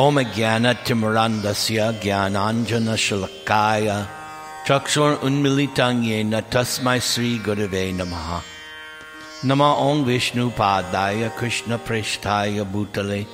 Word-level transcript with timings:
ओम 0.00 0.20
ज्ञानतिमिरान्दस्य 0.20 2.00
ज्ञानाञ्जनशुलकाय। 2.02 4.06
चक्षुरुन्मिलिताङ्गेन 4.68 6.40
तस्मै 6.40 7.00
श्रीगुरवे 7.00 7.92
नमः। 7.92 10.04
विष्णु 10.04 10.50
पादाय 10.50 11.14
कृष्ण 11.14 11.40
कृष्णप्रेष्ठाय 11.40 12.50
भूतले। 12.50 13.26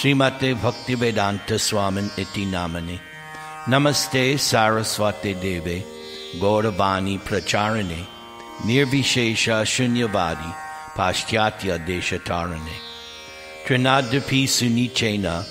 श्रीमते 0.00 0.54
भक्तिवेदान्तस्वामिन् 0.54 2.20
इति 2.20 2.46
नामने। 2.46 3.00
नमस्ते 3.68 4.38
सारस्वते 4.38 5.34
देवे, 5.34 5.84
गौरवाणी 6.40 7.18
प्रचारिणे। 7.18 8.06
निर्विशेष 8.66 9.50
शून्यवादी, 9.50 10.52
पाश्चात्य 10.98 11.78
देश 11.78 12.10
देशतारिणे। 12.10 12.76
त्रिनाद्यपि 13.66 14.46
सुनिचेन 14.46 15.44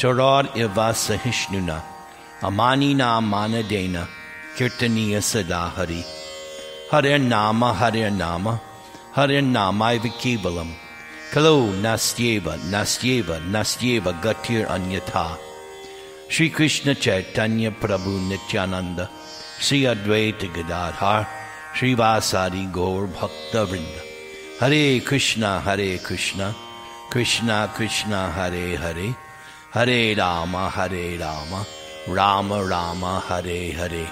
Pracharane 0.00 0.48
Nirvishesha 0.48 0.50
Shunyavadi 0.50 0.50
Pashyatya 0.50 0.50
Deshatarane 0.50 0.50
Trinadapi 0.50 0.50
Sunichena 0.50 0.56
Iva 0.56 0.92
Sahishnuna 0.92 1.82
Amanina 2.42 3.20
Manadena 3.20 4.08
Kirtaniya 4.56 5.20
Sadahari 5.20 6.04
Hare 6.90 7.18
Nama 7.18 7.72
Hare 7.74 8.10
Nama 8.10 8.60
Hare 9.12 9.42
Nama 9.42 9.98
Vikivalam 9.98 10.72
Kalo 11.32 11.72
Nastyeva 11.72 12.58
Nastyeva 12.70 13.40
Nastyeva 13.50 14.20
Gatir 14.22 14.66
Anyatha 14.66 15.38
Shri 16.28 16.50
Krishna 16.50 16.94
Chaitanya 16.94 17.70
Prabhu 17.70 18.28
Nityananda 18.28 19.08
Sri 19.58 19.82
Advaita 19.82 20.52
Gadadhar 20.52 21.26
Sri 21.74 21.94
Vasari 21.94 22.72
Gaur 22.72 23.06
Bhakta 23.06 23.66
Vrinda 23.66 24.00
Hare 24.60 25.00
Krishna 25.00 25.60
Hare 25.60 25.98
Krishna 25.98 26.54
Krishna 27.10 27.70
Krishna 27.74 28.30
Hare 28.30 28.76
Hare 28.76 29.14
Hare 29.72 30.16
Rama 30.16 30.68
Hare 30.68 31.16
Rama 31.16 31.64
Rama 32.08 32.64
Rama 32.64 33.20
Hare 33.20 33.70
Hare. 33.70 34.10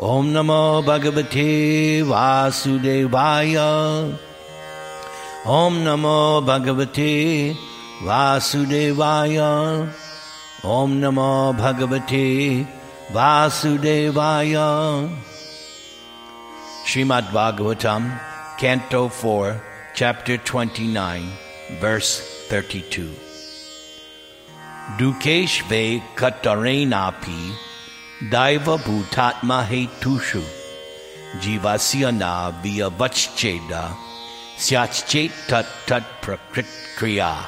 Om 0.00 0.32
Namo 0.32 0.82
Bhagavate 0.82 2.02
Vasudevaya. 2.02 4.18
Om 5.44 5.84
Namo 5.84 6.42
Bhagavate 6.42 7.54
Vasudevaya. 8.02 9.92
Om 10.64 10.98
Namo 10.98 11.54
Bhagavate 11.54 12.66
Vasudevaya. 13.12 15.06
Srimad 16.86 17.24
Bhagavatam, 17.24 18.18
Canto 18.58 19.10
4, 19.10 19.60
Chapter 19.94 20.38
29, 20.38 21.30
Verse 21.78 22.46
32. 22.48 23.25
Dukesh 24.94 25.62
ve 25.68 26.00
katarenapi 26.14 27.52
daiva 28.30 28.78
bhutatma 28.78 29.66
hetushu 29.66 30.42
jivasya 31.40 32.16
na 32.16 32.52
vyavachcheda 32.62 33.82
syachchet 34.56 35.32
tat 35.48 35.66
tat 35.86 36.04
prakrit 36.22 36.70
kriya. 36.96 37.46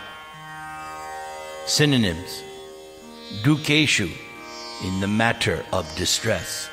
Synonyms 1.66 2.42
Dukeshu 3.42 4.10
in 4.82 5.00
the 5.00 5.06
matter 5.06 5.64
of 5.72 5.86
distress. 5.96 6.68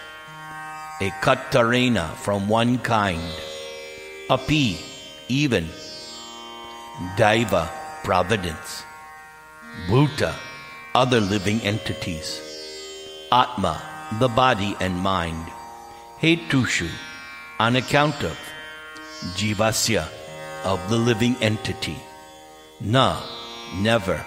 A 0.99 1.11
katarena 1.21 2.15
from 2.15 2.49
one 2.49 2.79
kind. 2.79 3.21
Api, 4.29 4.77
even. 5.29 5.67
Daiva, 7.17 7.69
providence. 8.03 8.83
Bhuta, 9.87 10.33
other 10.95 11.19
living 11.19 11.59
entities. 11.59 12.39
Atma, 13.29 13.81
the 14.17 14.29
body 14.29 14.77
and 14.79 14.97
mind. 14.97 15.45
Hetushu, 16.21 16.89
on 17.59 17.75
account 17.75 18.23
of. 18.23 18.37
Jivasya, 19.35 20.07
of 20.63 20.79
the 20.89 20.97
living 20.97 21.35
entity. 21.41 21.97
Na, 22.79 23.21
never. 23.75 24.25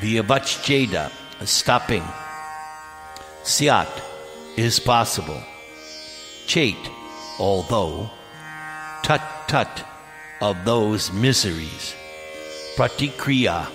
Vyavachcheda, 0.00 1.12
stopping. 1.44 2.04
Syat, 3.42 3.92
is 4.56 4.80
possible. 4.80 5.42
Chait, 6.46 6.82
although. 7.38 8.08
Tut 9.02 9.20
tut, 9.48 9.84
of 10.40 10.64
those 10.64 11.12
miseries. 11.12 11.94
Pratikriya, 12.76 13.68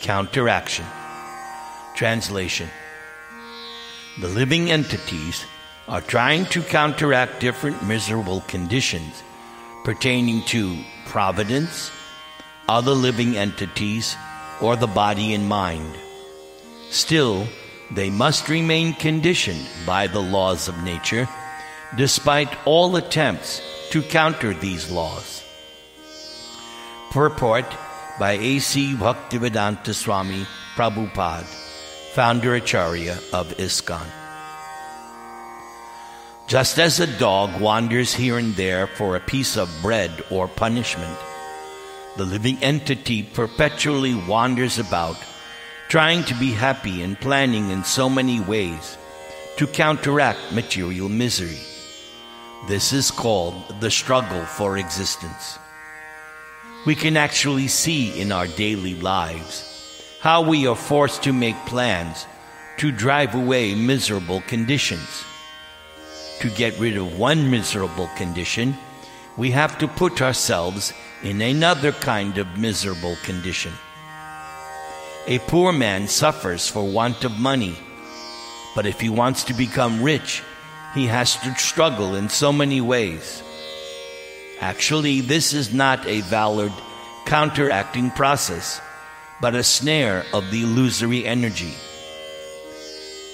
counteraction. 0.00 0.86
Translation 1.94 2.68
The 4.20 4.28
living 4.28 4.70
entities 4.70 5.44
are 5.88 6.00
trying 6.00 6.46
to 6.46 6.62
counteract 6.62 7.40
different 7.40 7.84
miserable 7.86 8.42
conditions 8.42 9.22
pertaining 9.84 10.42
to 10.46 10.76
providence, 11.06 11.90
other 12.68 12.92
living 12.92 13.36
entities, 13.36 14.16
or 14.60 14.76
the 14.76 14.86
body 14.86 15.34
and 15.34 15.48
mind. 15.48 15.94
Still, 16.90 17.46
they 17.90 18.10
must 18.10 18.48
remain 18.48 18.94
conditioned 18.94 19.66
by 19.84 20.06
the 20.06 20.22
laws 20.22 20.68
of 20.68 20.84
nature, 20.84 21.28
despite 21.96 22.48
all 22.66 22.94
attempts 22.96 23.60
to 23.90 24.02
counter 24.02 24.54
these 24.54 24.90
laws. 24.90 25.42
Purport 27.10 27.66
by 28.18 28.32
A.C. 28.32 28.94
Bhaktivedanta 28.94 29.92
Swami 29.92 30.46
Prabhupada, 30.76 31.48
founder 32.14 32.56
Acharya 32.56 33.20
of 33.32 33.56
ISKCON. 33.58 34.04
Just 36.48 36.80
as 36.80 36.98
a 36.98 37.06
dog 37.18 37.60
wanders 37.60 38.12
here 38.12 38.36
and 38.36 38.56
there 38.56 38.88
for 38.88 39.14
a 39.14 39.20
piece 39.20 39.56
of 39.56 39.70
bread 39.80 40.10
or 40.28 40.48
punishment, 40.48 41.16
the 42.16 42.24
living 42.24 42.58
entity 42.62 43.22
perpetually 43.22 44.16
wanders 44.26 44.80
about, 44.80 45.18
trying 45.88 46.24
to 46.24 46.34
be 46.34 46.50
happy 46.50 47.02
and 47.02 47.16
planning 47.20 47.70
in 47.70 47.84
so 47.84 48.08
many 48.08 48.40
ways 48.40 48.98
to 49.56 49.68
counteract 49.68 50.52
material 50.52 51.08
misery. 51.08 51.60
This 52.66 52.92
is 52.92 53.12
called 53.12 53.54
the 53.78 53.90
struggle 53.90 54.44
for 54.46 54.78
existence. 54.78 55.60
We 56.86 56.96
can 56.96 57.16
actually 57.16 57.68
see 57.68 58.20
in 58.20 58.32
our 58.32 58.48
daily 58.48 58.96
lives 58.96 59.69
how 60.20 60.42
we 60.42 60.66
are 60.66 60.76
forced 60.76 61.22
to 61.22 61.32
make 61.32 61.56
plans 61.66 62.26
to 62.76 62.92
drive 62.92 63.34
away 63.34 63.74
miserable 63.74 64.42
conditions. 64.42 65.24
To 66.40 66.50
get 66.50 66.78
rid 66.78 66.96
of 66.96 67.18
one 67.18 67.50
miserable 67.50 68.08
condition, 68.16 68.76
we 69.36 69.50
have 69.50 69.78
to 69.78 69.88
put 69.88 70.20
ourselves 70.20 70.92
in 71.22 71.40
another 71.40 71.92
kind 71.92 72.36
of 72.36 72.58
miserable 72.58 73.16
condition. 73.22 73.72
A 75.26 75.38
poor 75.40 75.72
man 75.72 76.08
suffers 76.08 76.68
for 76.68 76.86
want 76.86 77.24
of 77.24 77.38
money, 77.38 77.76
but 78.74 78.86
if 78.86 79.00
he 79.00 79.08
wants 79.08 79.44
to 79.44 79.54
become 79.54 80.02
rich, 80.02 80.42
he 80.94 81.06
has 81.06 81.36
to 81.36 81.54
struggle 81.54 82.14
in 82.14 82.28
so 82.28 82.52
many 82.52 82.80
ways. 82.80 83.42
Actually, 84.60 85.20
this 85.20 85.54
is 85.54 85.72
not 85.72 86.06
a 86.06 86.20
valid 86.22 86.72
counteracting 87.24 88.10
process, 88.10 88.80
but 89.40 89.54
a 89.54 89.62
snare 89.62 90.24
of 90.32 90.50
the 90.50 90.62
illusory 90.62 91.24
energy. 91.24 91.74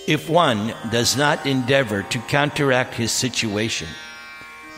If 0.07 0.29
one 0.29 0.73
does 0.91 1.17
not 1.17 1.47
endeavor 1.47 2.03
to 2.05 2.19
counteract 2.21 2.95
his 2.95 3.11
situation, 3.11 3.89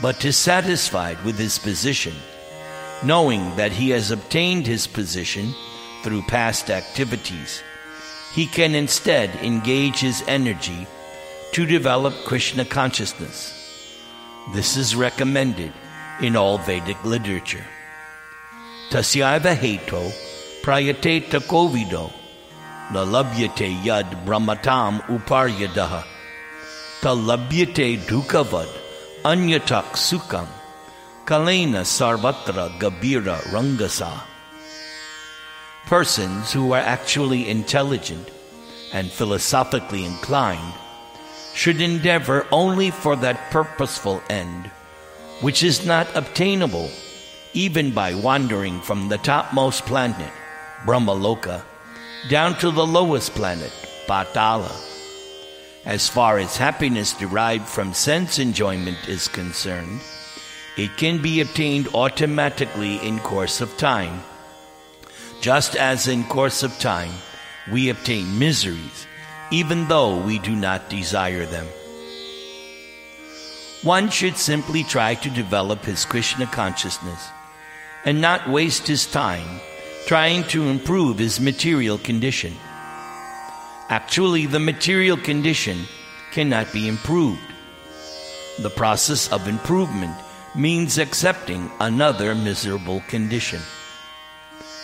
but 0.00 0.24
is 0.24 0.36
satisfied 0.36 1.22
with 1.24 1.38
his 1.38 1.58
position, 1.58 2.14
knowing 3.04 3.54
that 3.56 3.72
he 3.72 3.90
has 3.90 4.10
obtained 4.10 4.66
his 4.66 4.86
position 4.86 5.54
through 6.02 6.22
past 6.22 6.70
activities, 6.70 7.62
he 8.32 8.46
can 8.46 8.74
instead 8.74 9.34
engage 9.36 9.98
his 9.98 10.22
energy 10.26 10.86
to 11.52 11.66
develop 11.66 12.14
Krishna 12.24 12.64
consciousness. 12.64 13.54
This 14.54 14.76
is 14.76 14.96
recommended 14.96 15.72
in 16.22 16.36
all 16.36 16.58
Vedic 16.58 17.02
literature. 17.04 17.64
Tasyaiva 18.90 19.54
heto 19.54 20.10
prayateta 20.62 21.40
kovido 21.40 22.10
lalabhyate 22.92 23.68
yad 23.84 24.08
brahmatam 24.24 25.00
uparyadaha 25.08 26.02
talabhyate 27.00 27.98
dukavad 28.08 28.68
anyatak 29.24 29.96
sukam 29.96 30.48
kalena 31.24 31.84
sarvatra 31.84 32.66
gabira 32.80 33.36
rangasa. 33.52 34.12
Persons 35.86 36.52
who 36.52 36.72
are 36.72 36.80
actually 36.80 37.48
intelligent 37.48 38.30
and 38.92 39.10
philosophically 39.10 40.04
inclined 40.04 40.74
should 41.54 41.80
endeavor 41.80 42.46
only 42.50 42.90
for 42.90 43.16
that 43.16 43.50
purposeful 43.50 44.22
end, 44.30 44.70
which 45.40 45.62
is 45.62 45.84
not 45.84 46.06
obtainable 46.16 46.88
even 47.52 47.92
by 47.92 48.14
wandering 48.14 48.80
from 48.80 49.08
the 49.08 49.18
topmost 49.18 49.84
planet, 49.84 50.32
Brahmaloka, 50.84 51.62
down 52.28 52.56
to 52.58 52.70
the 52.70 52.86
lowest 52.86 53.32
planet, 53.34 53.72
Patala. 54.06 54.74
As 55.84 56.08
far 56.08 56.38
as 56.38 56.56
happiness 56.56 57.12
derived 57.12 57.66
from 57.66 57.94
sense 57.94 58.38
enjoyment 58.38 59.08
is 59.08 59.28
concerned, 59.28 60.00
it 60.76 60.96
can 60.96 61.20
be 61.20 61.40
obtained 61.40 61.88
automatically 61.94 62.96
in 62.96 63.18
course 63.20 63.60
of 63.60 63.76
time. 63.76 64.22
Just 65.40 65.76
as 65.76 66.06
in 66.06 66.24
course 66.24 66.62
of 66.62 66.78
time, 66.78 67.12
we 67.70 67.88
obtain 67.88 68.38
miseries, 68.38 69.06
even 69.50 69.88
though 69.88 70.20
we 70.20 70.38
do 70.38 70.54
not 70.54 70.88
desire 70.88 71.46
them. 71.46 71.66
One 73.82 74.10
should 74.10 74.36
simply 74.36 74.84
try 74.84 75.14
to 75.14 75.30
develop 75.30 75.84
his 75.84 76.04
Krishna 76.04 76.46
consciousness 76.46 77.28
and 78.04 78.20
not 78.20 78.48
waste 78.48 78.86
his 78.86 79.06
time 79.06 79.60
trying 80.08 80.42
to 80.44 80.70
improve 80.70 81.18
his 81.18 81.38
material 81.38 81.98
condition. 81.98 82.54
Actually, 83.90 84.46
the 84.46 84.58
material 84.58 85.18
condition 85.18 85.76
cannot 86.32 86.72
be 86.72 86.88
improved. 86.88 87.42
The 88.60 88.70
process 88.70 89.30
of 89.30 89.46
improvement 89.46 90.16
means 90.56 90.96
accepting 90.96 91.70
another 91.78 92.34
miserable 92.34 93.02
condition. 93.06 93.60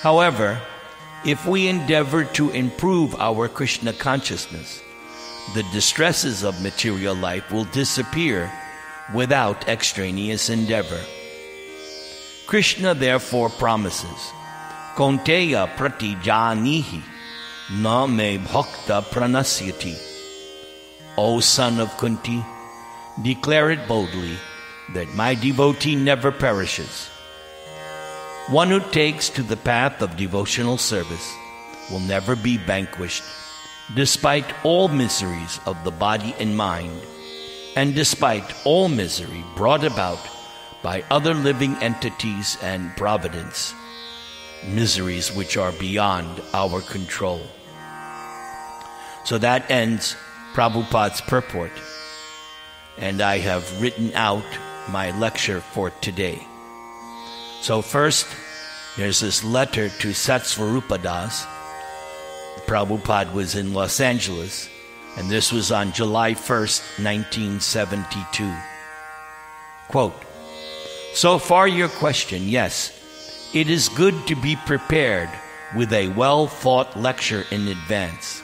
However, 0.03 0.61
if 1.25 1.47
we 1.47 1.69
endeavor 1.69 2.25
to 2.37 2.51
improve 2.51 3.15
our 3.15 3.49
Krishna 3.49 3.95
consciousness, 3.95 4.83
the 5.55 5.63
distresses 5.73 6.45
of 6.45 6.63
material 6.63 7.15
life 7.15 7.51
will 7.51 7.65
disappear 7.73 8.53
without 9.15 9.69
extraneous 9.69 10.51
endeavor. 10.51 11.01
Krishna 12.47 12.93
therefore 12.93 13.49
promises, 13.49 14.35
Kaunteya 14.95 15.67
pratijanihi 15.77 17.03
na 17.83 18.07
me 18.07 18.39
bhakta 18.39 19.03
pranasyati. 19.03 19.97
O 21.19 21.41
son 21.41 21.81
of 21.81 21.97
Kunti, 21.97 22.45
declare 23.21 23.73
it 23.73 23.89
boldly 23.89 24.39
that 24.93 25.13
my 25.15 25.35
devotee 25.35 25.97
never 25.97 26.31
perishes. 26.31 27.09
One 28.51 28.69
who 28.69 28.79
takes 28.93 29.29
to 29.31 29.43
the 29.43 29.57
path 29.57 30.01
of 30.01 30.17
devotional 30.17 30.79
service 30.79 31.33
will 31.91 32.01
never 32.01 32.37
be 32.37 32.57
vanquished, 32.57 33.25
despite 33.97 34.55
all 34.63 34.87
miseries 34.87 35.59
of 35.67 35.83
the 35.83 35.91
body 35.91 36.37
and 36.39 36.57
mind, 36.57 37.01
and 37.75 37.97
despite 37.97 38.55
all 38.65 38.89
misery 38.89 39.43
brought 39.57 39.83
about 39.83 40.21
by 40.83 41.03
other 41.11 41.35
living 41.35 41.75
entities 41.83 42.59
and 42.63 42.97
providence, 42.97 43.75
miseries 44.67 45.35
which 45.35 45.57
are 45.57 45.73
beyond 45.73 46.43
our 46.53 46.81
control. 46.81 47.41
So 49.25 49.39
that 49.39 49.71
ends 49.71 50.17
Prabhupada's 50.55 51.21
purport, 51.21 51.73
and 52.99 53.21
I 53.21 53.39
have 53.39 53.81
written 53.81 54.13
out 54.15 54.45
my 54.89 55.11
lecture 55.19 55.61
for 55.61 55.91
today. 56.01 56.39
So, 57.61 57.83
first, 57.83 58.27
there's 58.97 59.21
this 59.21 59.43
letter 59.43 59.89
to 59.89 60.09
Satsvarupa 60.09 61.03
das. 61.03 61.47
Prabhupada 62.67 63.33
was 63.33 63.57
in 63.57 63.75
Los 63.75 64.01
Angeles, 64.01 64.69
and 65.17 65.31
this 65.31 65.51
was 65.51 65.73
on 65.73 65.93
July 65.93 66.35
1st, 66.35 67.03
1972. 67.03 68.55
Quote 69.89 70.15
So 71.15 71.39
far, 71.39 71.67
your 71.67 71.89
question 71.89 72.49
yes, 72.49 72.93
it 73.55 73.71
is 73.71 73.89
good 73.89 74.27
to 74.27 74.35
be 74.35 74.57
prepared 74.67 75.31
with 75.77 75.93
a 75.93 76.09
well 76.09 76.49
thought 76.49 76.99
lecture 76.99 77.45
in 77.53 77.69
advance. 77.69 78.43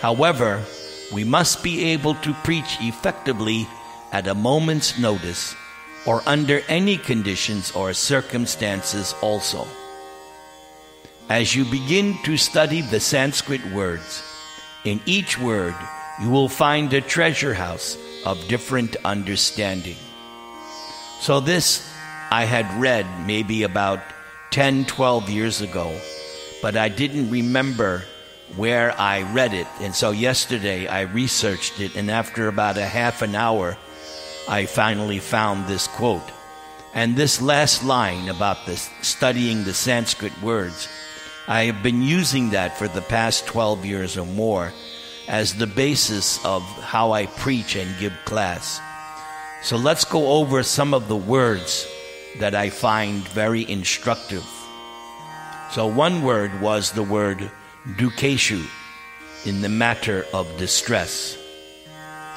However, 0.00 0.64
we 1.12 1.24
must 1.24 1.62
be 1.62 1.92
able 1.92 2.14
to 2.24 2.32
preach 2.42 2.78
effectively 2.80 3.68
at 4.12 4.26
a 4.26 4.34
moment's 4.34 4.98
notice 4.98 5.54
or 6.06 6.22
under 6.24 6.62
any 6.68 6.96
conditions 6.96 7.70
or 7.72 7.92
circumstances 7.92 9.14
also. 9.20 9.68
As 11.28 11.54
you 11.54 11.66
begin 11.66 12.16
to 12.24 12.38
study 12.38 12.80
the 12.80 12.98
Sanskrit 12.98 13.64
words, 13.72 14.24
in 14.84 15.00
each 15.04 15.38
word 15.38 15.74
you 16.20 16.30
will 16.30 16.48
find 16.48 16.92
a 16.92 17.02
treasure 17.02 17.54
house 17.54 17.98
of 18.24 18.48
different 18.48 18.96
understanding. 19.04 19.96
So, 21.20 21.40
this 21.40 21.86
I 22.30 22.44
had 22.44 22.80
read 22.80 23.06
maybe 23.26 23.64
about 23.64 24.00
10, 24.50 24.84
12 24.86 25.30
years 25.30 25.60
ago, 25.60 25.94
but 26.60 26.76
I 26.76 26.88
didn't 26.88 27.30
remember 27.30 28.04
where 28.56 28.98
I 28.98 29.22
read 29.32 29.54
it. 29.54 29.68
And 29.80 29.94
so 29.94 30.10
yesterday 30.10 30.88
I 30.88 31.02
researched 31.02 31.78
it, 31.80 31.94
and 31.94 32.10
after 32.10 32.48
about 32.48 32.76
a 32.76 32.86
half 32.86 33.22
an 33.22 33.34
hour, 33.34 33.76
I 34.48 34.66
finally 34.66 35.20
found 35.20 35.66
this 35.66 35.86
quote. 35.86 36.28
And 36.92 37.14
this 37.14 37.40
last 37.40 37.84
line 37.84 38.28
about 38.28 38.66
this 38.66 38.90
studying 39.02 39.62
the 39.62 39.74
Sanskrit 39.74 40.42
words, 40.42 40.88
I 41.46 41.64
have 41.64 41.82
been 41.82 42.02
using 42.02 42.50
that 42.50 42.76
for 42.76 42.88
the 42.88 43.02
past 43.02 43.46
12 43.46 43.84
years 43.84 44.18
or 44.18 44.26
more 44.26 44.72
as 45.28 45.54
the 45.54 45.68
basis 45.68 46.44
of 46.44 46.62
how 46.82 47.12
I 47.12 47.26
preach 47.26 47.76
and 47.76 47.98
give 48.00 48.12
class. 48.24 48.80
So 49.62 49.76
let's 49.76 50.04
go 50.04 50.32
over 50.32 50.64
some 50.64 50.92
of 50.92 51.06
the 51.06 51.16
words 51.16 51.86
that 52.38 52.54
I 52.54 52.70
find 52.70 53.26
very 53.28 53.68
instructive. 53.68 54.46
So 55.72 55.86
one 55.86 56.22
word 56.22 56.60
was 56.60 56.92
the 56.92 57.02
word 57.02 57.50
dukeshu 57.96 58.66
in 59.46 59.62
the 59.62 59.68
matter 59.68 60.26
of 60.32 60.46
distress. 60.58 61.36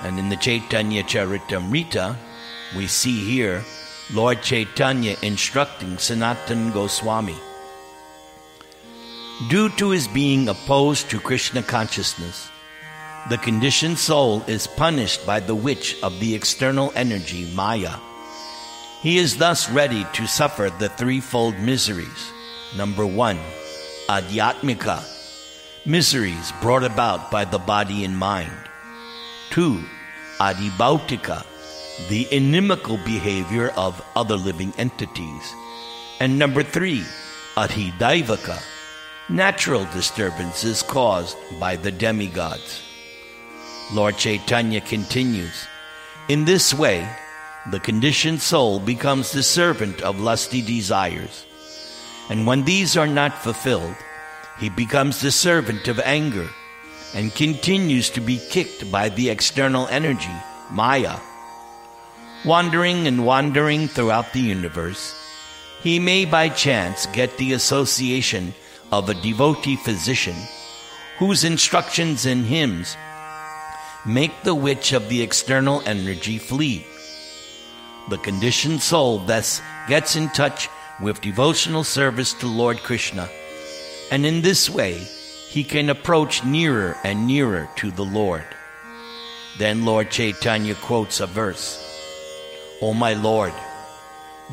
And 0.01 0.19
in 0.19 0.29
the 0.29 0.37
Chaitanya 0.37 1.03
Charitamrita, 1.03 2.15
we 2.75 2.87
see 2.87 3.23
here 3.23 3.63
Lord 4.11 4.41
Chaitanya 4.41 5.15
instructing 5.21 5.97
Sanatan 5.97 6.71
Goswami. 6.71 7.37
Due 9.49 9.69
to 9.77 9.89
his 9.89 10.07
being 10.07 10.47
opposed 10.47 11.09
to 11.09 11.19
Krishna 11.19 11.63
consciousness, 11.63 12.49
the 13.29 13.37
conditioned 13.37 13.97
soul 13.97 14.43
is 14.47 14.67
punished 14.67 15.25
by 15.25 15.39
the 15.39 15.55
witch 15.55 15.95
of 16.03 16.19
the 16.19 16.35
external 16.35 16.91
energy, 16.95 17.49
Maya. 17.53 17.97
He 19.03 19.17
is 19.17 19.35
thus 19.35 19.69
ready 19.69 20.07
to 20.13 20.25
suffer 20.27 20.69
the 20.69 20.87
threefold 20.87 21.59
miseries. 21.59 22.31
Number 22.77 23.05
one, 23.05 23.37
adhyatmika, 24.07 25.03
miseries 25.85 26.53
brought 26.61 26.85
about 26.85 27.29
by 27.29 27.43
the 27.43 27.59
body 27.59 28.05
and 28.05 28.17
mind. 28.17 28.55
2. 29.49 29.83
Adhibhautika, 30.39 31.45
the 32.07 32.29
inimical 32.31 32.95
behavior 32.95 33.73
of 33.75 34.01
other 34.15 34.37
living 34.37 34.71
entities. 34.77 35.53
And 36.21 36.39
number 36.39 36.63
3. 36.63 37.03
Adhidaivika, 37.57 38.63
natural 39.27 39.83
disturbances 39.91 40.81
caused 40.81 41.35
by 41.59 41.75
the 41.75 41.91
demigods. 41.91 42.81
Lord 43.91 44.15
Chaitanya 44.15 44.79
continues 44.79 45.67
In 46.29 46.45
this 46.45 46.73
way, 46.73 47.05
the 47.71 47.79
conditioned 47.79 48.41
soul 48.41 48.79
becomes 48.79 49.31
the 49.31 49.43
servant 49.43 50.01
of 50.01 50.19
lusty 50.19 50.61
desires. 50.61 51.45
And 52.29 52.45
when 52.45 52.63
these 52.63 52.97
are 52.97 53.07
not 53.07 53.41
fulfilled, 53.41 53.95
he 54.59 54.69
becomes 54.69 55.21
the 55.21 55.31
servant 55.31 55.87
of 55.87 55.99
anger 56.01 56.49
and 57.15 57.33
continues 57.33 58.09
to 58.11 58.21
be 58.21 58.39
kicked 58.49 58.91
by 58.91 59.09
the 59.09 59.29
external 59.29 59.87
energy, 59.87 60.35
Maya. 60.71 61.19
Wandering 62.45 63.07
and 63.07 63.25
wandering 63.25 63.87
throughout 63.87 64.33
the 64.33 64.41
universe, 64.41 65.15
he 65.81 65.99
may 65.99 66.25
by 66.25 66.49
chance 66.49 67.05
get 67.07 67.37
the 67.37 67.53
association 67.53 68.53
of 68.91 69.07
a 69.07 69.13
devotee 69.13 69.77
physician 69.77 70.35
whose 71.17 71.43
instructions 71.43 72.25
and 72.25 72.45
hymns 72.45 72.97
make 74.05 74.43
the 74.43 74.55
witch 74.55 74.91
of 74.91 75.07
the 75.07 75.21
external 75.21 75.81
energy 75.85 76.37
flee. 76.37 76.85
The 78.09 78.17
conditioned 78.17 78.81
soul 78.81 79.19
thus 79.19 79.61
gets 79.87 80.15
in 80.15 80.29
touch 80.29 80.69
with 81.01 81.21
devotional 81.21 81.83
service 81.83 82.33
to 82.33 82.47
Lord 82.47 82.79
Krishna, 82.79 83.29
and 84.11 84.25
in 84.25 84.41
this 84.41 84.69
way, 84.69 85.07
he 85.49 85.63
can 85.63 85.89
approach 85.89 86.43
nearer 86.43 86.97
and 87.03 87.27
nearer 87.27 87.69
to 87.77 87.91
the 87.91 88.03
Lord. 88.05 88.45
Then 89.57 89.85
Lord 89.85 90.09
Chaitanya 90.09 90.75
quotes 90.75 91.19
a 91.19 91.27
verse 91.27 91.79
O 92.81 92.93
my 92.93 93.13
Lord, 93.13 93.53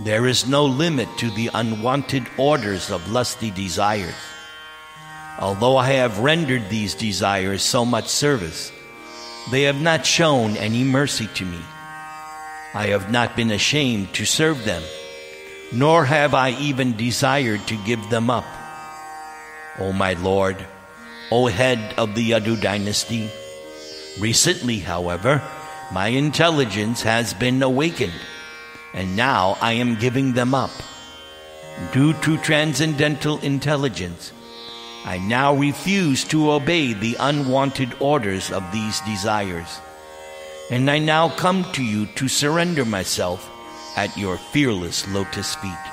there 0.04 0.26
is 0.26 0.47
no 0.47 0.64
limit 0.64 1.09
to 1.19 1.30
the 1.30 1.50
unwanted 1.52 2.26
orders 2.37 2.90
of 2.90 3.11
lusty 3.11 3.50
desires. 3.50 4.14
Although 5.40 5.76
I 5.76 5.92
have 5.92 6.21
rendered 6.21 6.69
these 6.69 6.95
desires 6.95 7.62
so 7.62 7.85
much 7.85 8.07
service, 8.07 8.71
they 9.50 9.62
have 9.62 9.80
not 9.80 10.07
shown 10.07 10.57
any 10.57 10.85
mercy 10.85 11.26
to 11.35 11.45
me. 11.45 11.59
I 12.73 12.87
have 12.89 13.11
not 13.11 13.35
been 13.35 13.50
ashamed 13.50 14.15
to 14.15 14.25
serve 14.25 14.65
them, 14.65 14.83
nor 15.73 16.05
have 16.05 16.35
I 16.35 16.50
even 16.50 16.97
desired 16.97 17.67
to 17.67 17.85
give 17.85 18.11
them 18.11 18.31
up. 18.31 18.47
O 19.81 19.93
my 19.93 20.12
Lord, 20.15 20.57
O 21.33 21.47
head 21.47 21.95
of 21.99 22.15
the 22.15 22.31
Yadu 22.31 22.61
dynasty. 22.61 23.29
Recently, 24.21 24.79
however, 24.79 25.43
my 25.93 26.09
intelligence 26.09 27.03
has 27.03 27.35
been 27.35 27.61
awakened, 27.62 28.21
and 28.95 29.17
now 29.17 29.57
I 29.61 29.73
am 29.73 29.97
giving 29.97 30.35
them 30.35 30.55
up. 30.55 30.71
Due 31.93 32.12
to 32.23 32.39
transcendental 32.39 33.39
intelligence, 33.39 34.33
I 35.05 35.19
now 35.19 35.55
refuse 35.55 36.23
to 36.25 36.53
obey 36.53 36.93
the 36.93 37.17
unwanted 37.19 37.95
orders 37.99 38.53
of 38.53 38.71
these 38.71 39.00
desires. 39.00 39.81
And 40.71 40.89
I 40.91 40.99
now 40.99 41.29
come 41.29 41.65
to 41.73 41.83
you 41.83 42.07
to 42.15 42.29
surrender 42.29 42.85
myself 42.85 43.50
at 43.97 44.17
your 44.17 44.39
fearless 44.39 45.07
lotus 45.09 45.57
feet. 45.57 45.85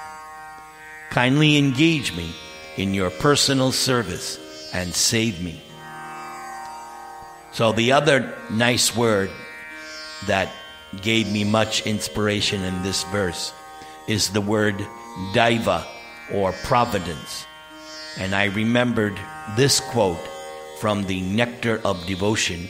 Kindly 1.10 1.58
engage 1.58 2.16
me 2.16 2.32
in 2.78 2.94
your 2.94 3.10
personal 3.10 3.72
service 3.72 4.40
and 4.74 4.94
save 4.94 5.42
me. 5.42 5.60
So, 7.52 7.72
the 7.72 7.92
other 7.94 8.38
nice 8.52 8.96
word 8.96 9.32
that 10.28 10.52
gave 11.02 11.32
me 11.32 11.44
much 11.44 11.86
inspiration 11.88 12.64
in 12.64 12.84
this 12.84 13.04
verse 13.06 13.52
is 14.08 14.30
the 14.30 14.42
word 14.42 14.78
daiva 15.34 15.86
or 16.32 16.52
providence. 16.64 17.46
And 18.20 18.36
I 18.36 18.46
remembered 18.46 19.20
this 19.56 19.80
quote 19.80 20.20
from 20.80 21.04
the 21.04 21.22
Nectar 21.22 21.82
of 21.84 22.06
Devotion, 22.06 22.70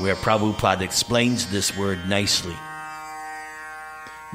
where 0.00 0.14
Prabhupada 0.14 0.82
explains 0.82 1.50
this 1.50 1.76
word 1.76 2.08
nicely. 2.08 2.56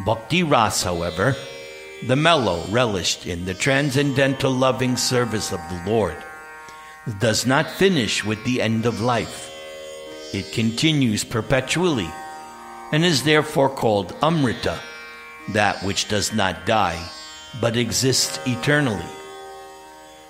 Bhakti 0.06 0.44
Ras, 0.44 0.84
however, 0.84 1.36
the 2.08 2.16
mellow 2.16 2.66
relished 2.70 3.26
in 3.26 3.46
the 3.46 3.54
transcendental 3.54 4.52
loving 4.52 4.98
service 4.98 5.52
of 5.52 5.62
the 5.70 5.84
Lord, 5.86 6.18
does 7.20 7.46
not 7.46 7.70
finish 7.70 8.24
with 8.24 8.44
the 8.44 8.62
end 8.62 8.86
of 8.86 9.02
life. 9.02 9.50
It 10.34 10.52
continues 10.52 11.24
perpetually 11.24 12.10
and 12.92 13.06
is 13.06 13.24
therefore 13.24 13.70
called 13.70 14.16
Amrita, 14.22 14.80
that 15.50 15.84
which 15.84 16.08
does 16.08 16.34
not 16.34 16.66
die 16.66 17.10
but 17.62 17.78
exists 17.78 18.40
eternally. 18.48 19.06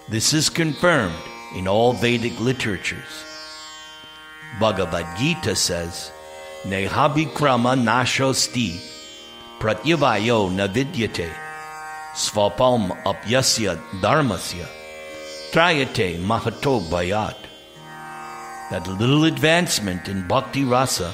This 0.09 0.33
is 0.33 0.49
confirmed 0.49 1.15
in 1.55 1.67
all 1.67 1.93
Vedic 1.93 2.37
literatures. 2.39 3.32
Bhagavad 4.59 5.17
Gita 5.17 5.55
says, 5.55 6.11
Nehabhikrama 6.63 7.75
nashosti 7.75 8.79
pratyavayo 9.59 10.49
navidyate 10.51 11.29
svapam 12.13 12.89
apyasya 13.03 13.81
dharmasya 14.01 14.67
trayate 15.51 16.19
mahato 16.19 16.81
bayat. 16.89 17.35
That 18.71 18.87
little 18.87 19.25
advancement 19.25 20.07
in 20.07 20.27
bhakti 20.27 20.63
rasa 20.63 21.13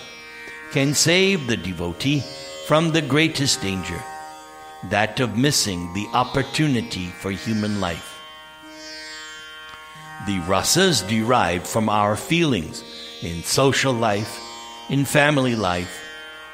can 0.71 0.93
save 0.93 1.47
the 1.47 1.57
devotee 1.57 2.23
from 2.67 2.91
the 2.91 3.01
greatest 3.01 3.61
danger, 3.61 4.01
that 4.89 5.19
of 5.19 5.37
missing 5.37 5.91
the 5.93 6.07
opportunity 6.13 7.07
for 7.07 7.31
human 7.31 7.81
life. 7.81 8.19
The 10.27 10.39
rasas 10.47 11.07
derive 11.07 11.65
from 11.67 11.89
our 11.89 12.15
feelings 12.15 12.83
in 13.21 13.43
social 13.43 13.93
life, 13.93 14.39
in 14.89 15.05
family 15.05 15.55
life, 15.55 16.01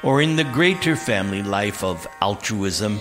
or 0.02 0.20
in 0.20 0.36
the 0.36 0.44
greater 0.44 0.96
family 0.96 1.42
life 1.42 1.82
of 1.82 2.06
altruism, 2.20 3.00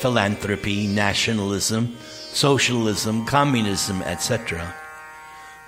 philanthropy, 0.00 0.86
nationalism, 0.86 1.96
socialism, 2.00 3.24
communism, 3.26 4.02
etc., 4.02 4.74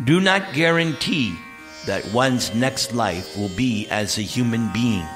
do 0.04 0.20
not 0.20 0.52
guarantee 0.52 1.36
that 1.86 2.12
one's 2.12 2.54
next 2.54 2.94
life 2.94 3.36
will 3.36 3.48
be 3.56 3.88
as 3.88 4.18
a 4.18 4.22
human 4.22 4.72
being. 4.72 5.06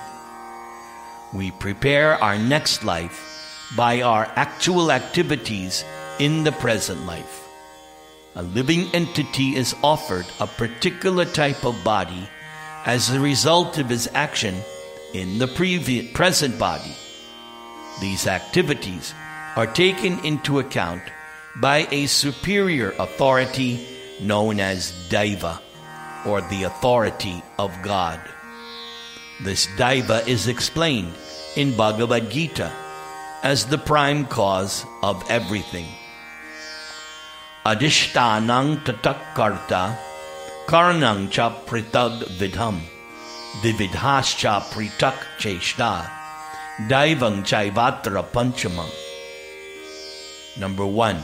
We 1.33 1.51
prepare 1.53 2.15
our 2.15 2.39
next 2.39 2.83
life 2.83 3.69
by 3.77 4.03
our 4.03 4.27
actual 4.37 4.91
activities 4.91 5.85
in 6.19 6.45
the 6.45 6.53
present 6.53 7.07
life. 7.07 7.41
A 8.35 8.43
living 8.43 8.89
entity 8.95 9.57
is 9.57 9.77
offered 9.83 10.25
a 10.41 10.47
particular 10.47 11.27
type 11.27 11.67
of 11.67 11.85
body 11.85 12.29
as 12.87 13.11
a 13.11 13.21
result 13.21 13.77
of 13.77 13.91
his 13.91 14.09
action 14.15 14.57
in 15.12 15.39
the 15.39 15.49
previous, 15.49 16.11
present 16.12 16.59
body. 16.59 16.97
These 18.01 18.27
activities 18.27 19.12
are 19.55 19.67
taken 19.67 20.25
into 20.25 20.61
account 20.61 21.03
by 21.57 21.87
a 21.91 22.07
superior 22.07 22.93
authority 22.99 23.87
known 24.21 24.61
as 24.61 24.93
Daiva 25.11 25.61
or 26.25 26.41
the 26.41 26.62
authority 26.62 27.43
of 27.59 27.71
God. 27.83 28.19
This 29.43 29.67
Daiva 29.77 30.27
is 30.27 30.49
explained 30.49 31.12
in 31.55 31.77
Bhagavad 31.77 32.31
Gita 32.31 32.73
as 33.43 33.67
the 33.67 33.77
prime 33.77 34.25
cause 34.25 34.87
of 35.03 35.23
everything. 35.29 35.87
Adishtanang 37.64 38.83
tatakkarta 38.83 39.97
karnang 40.66 41.31
cha 41.31 41.49
pritag 41.64 42.25
vidham 42.37 42.81
vividhascha 43.62 44.61
pritak 44.73 45.14
cheshta 45.38 46.11
daivang 46.88 47.45
chaivatra 47.45 48.25
panchamam. 48.33 48.90
Number 50.59 50.85
one, 50.85 51.23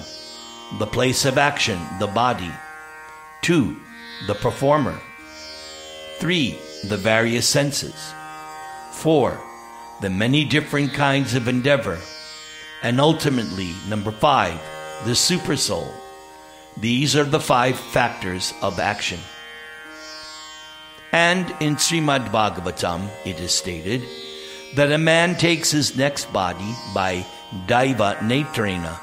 the 0.78 0.86
place 0.86 1.24
of 1.24 1.38
action, 1.38 1.80
the 1.98 2.06
body. 2.06 2.52
Two, 3.42 3.74
the 4.28 4.34
performer. 4.36 4.96
Three, 6.20 6.56
the 6.84 6.96
various 6.96 7.48
senses. 7.48 8.14
Four, 8.92 9.40
the 10.00 10.10
many 10.10 10.44
different 10.44 10.92
kinds 10.92 11.34
of 11.34 11.48
endeavor. 11.48 11.98
And 12.84 13.00
ultimately, 13.00 13.74
number 13.88 14.12
five, 14.12 14.60
the 15.04 15.18
supersoul. 15.18 15.92
These 16.80 17.16
are 17.16 17.24
the 17.24 17.40
five 17.40 17.76
factors 17.76 18.54
of 18.62 18.78
action. 18.78 19.18
And 21.10 21.50
in 21.58 21.74
Srimad 21.74 22.30
Bhagavatam, 22.30 23.08
it 23.24 23.40
is 23.40 23.50
stated 23.52 24.02
that 24.76 24.92
a 24.92 24.98
man 24.98 25.34
takes 25.34 25.72
his 25.72 25.96
next 25.96 26.32
body 26.32 26.74
by 26.94 27.26
Daiva 27.66 28.18
Netrena, 28.18 28.96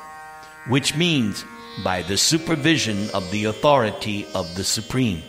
which 0.67 0.95
means 0.95 1.43
by 1.83 2.01
the 2.03 2.17
supervision 2.17 3.09
of 3.09 3.29
the 3.31 3.45
authority 3.45 4.25
of 4.33 4.55
the 4.55 4.63
Supreme. 4.63 5.21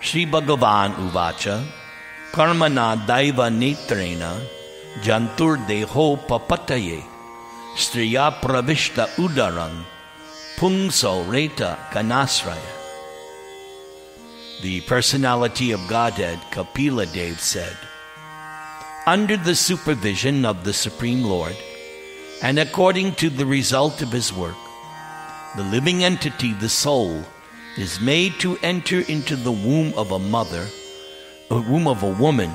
Sri 0.00 0.26
Bhagavan 0.26 0.92
Uvacha 1.08 1.64
Karmana 2.32 3.06
Daiva 3.06 3.48
Netrena 3.48 4.44
Jantur 5.00 5.56
Deho 5.64 6.18
Papataye 6.26 7.02
Striya 7.76 8.30
Pravishta 8.42 9.06
Udarang 9.16 9.93
Pungso 10.56 11.24
Reta 11.26 11.76
Kanasraya. 11.90 12.60
The 14.62 14.82
personality 14.82 15.72
of 15.72 15.88
Godhead, 15.88 16.38
Kapila 16.52 17.06
Dev 17.06 17.40
said, 17.40 17.76
Under 19.04 19.36
the 19.36 19.56
supervision 19.56 20.44
of 20.44 20.62
the 20.62 20.72
Supreme 20.72 21.24
Lord, 21.24 21.56
and 22.40 22.60
according 22.60 23.16
to 23.16 23.30
the 23.30 23.44
result 23.44 24.00
of 24.00 24.12
his 24.12 24.32
work, 24.32 24.54
the 25.56 25.64
living 25.64 26.04
entity, 26.04 26.52
the 26.52 26.68
soul, 26.68 27.24
is 27.76 28.00
made 28.00 28.38
to 28.38 28.56
enter 28.58 29.00
into 29.00 29.34
the 29.34 29.52
womb 29.52 29.92
of 29.96 30.12
a 30.12 30.20
mother, 30.20 30.68
a 31.50 31.60
womb 31.60 31.88
of 31.88 32.04
a 32.04 32.12
woman, 32.12 32.52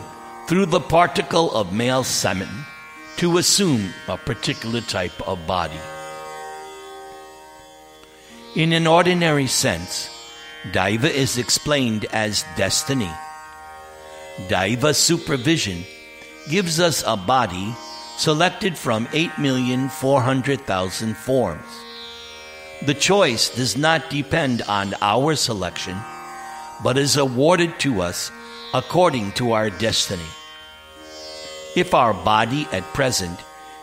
through 0.47 0.67
the 0.67 0.79
particle 0.79 1.51
of 1.53 1.73
male 1.73 2.05
semen 2.05 2.65
to 3.17 3.39
assume 3.39 3.93
a 4.07 4.17
particular 4.17 4.79
type 4.79 5.27
of 5.27 5.45
body. 5.45 5.81
In 8.55 8.73
an 8.73 8.87
ordinary 8.87 9.45
sense, 9.45 10.09
Daiva 10.71 11.07
is 11.07 11.37
explained 11.37 12.05
as 12.05 12.43
destiny. 12.57 13.11
Daiva 14.47 14.95
supervision 14.95 15.83
gives 16.49 16.79
us 16.79 17.03
a 17.05 17.15
body 17.15 17.75
selected 18.17 18.75
from 18.75 19.05
8,400,000 19.07 21.15
forms. 21.15 21.67
The 22.87 22.95
choice 22.95 23.49
does 23.49 23.77
not 23.77 24.09
depend 24.09 24.63
on 24.63 24.95
our 24.99 25.35
selection, 25.35 25.99
but 26.83 26.97
is 26.97 27.17
awarded 27.17 27.79
to 27.81 28.01
us 28.01 28.31
according 28.73 29.33
to 29.33 29.51
our 29.51 29.69
destiny. 29.69 30.25
If 31.75 31.93
our 31.93 32.15
body 32.15 32.67
at 32.71 32.95
present 32.95 33.39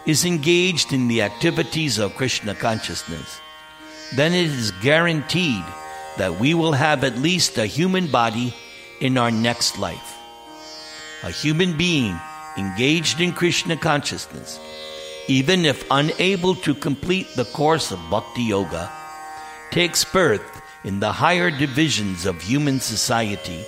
is 0.06 0.24
engaged 0.24 0.92
in 0.92 1.06
the 1.06 1.22
activities 1.22 1.98
of 1.98 2.16
Krishna 2.16 2.56
consciousness, 2.56 3.40
then 4.14 4.32
it 4.32 4.46
is 4.46 4.70
guaranteed 4.82 5.64
that 6.16 6.38
we 6.38 6.54
will 6.54 6.72
have 6.72 7.04
at 7.04 7.18
least 7.18 7.58
a 7.58 7.66
human 7.66 8.06
body 8.06 8.54
in 9.00 9.18
our 9.18 9.30
next 9.30 9.78
life. 9.78 10.14
A 11.22 11.30
human 11.30 11.76
being 11.76 12.18
engaged 12.56 13.20
in 13.20 13.32
Krishna 13.32 13.76
consciousness, 13.76 14.58
even 15.28 15.64
if 15.64 15.84
unable 15.90 16.54
to 16.56 16.74
complete 16.74 17.26
the 17.36 17.44
course 17.44 17.90
of 17.90 18.10
Bhakti 18.10 18.42
Yoga, 18.42 18.90
takes 19.70 20.04
birth 20.04 20.62
in 20.84 21.00
the 21.00 21.12
higher 21.12 21.50
divisions 21.50 22.26
of 22.26 22.40
human 22.40 22.80
society 22.80 23.64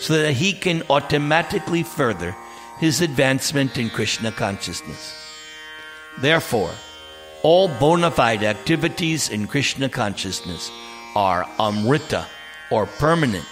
so 0.00 0.14
that 0.20 0.32
he 0.32 0.52
can 0.52 0.82
automatically 0.90 1.82
further 1.82 2.36
his 2.78 3.00
advancement 3.00 3.78
in 3.78 3.88
Krishna 3.88 4.32
consciousness. 4.32 5.14
Therefore, 6.18 6.74
all 7.42 7.68
bona 7.68 8.10
fide 8.10 8.44
activities 8.44 9.28
in 9.28 9.46
Krishna 9.46 9.88
consciousness 9.88 10.70
are 11.16 11.46
amrita 11.58 12.26
or 12.70 12.86
permanent. 12.86 13.46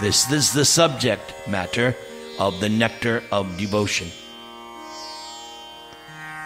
This 0.00 0.30
is 0.32 0.52
the 0.52 0.64
subject 0.64 1.34
matter 1.46 1.94
of 2.38 2.60
the 2.60 2.68
nectar 2.68 3.22
of 3.30 3.58
devotion. 3.58 4.08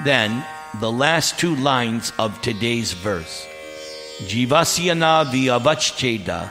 Then, 0.05 0.45
the 0.81 0.93
last 0.93 1.39
two 1.39 1.57
lines 1.57 2.13
of 2.19 2.43
today's 2.43 2.93
verse 2.93 3.47
Jivasyana 4.21 5.25
vyavachcheda 5.27 6.51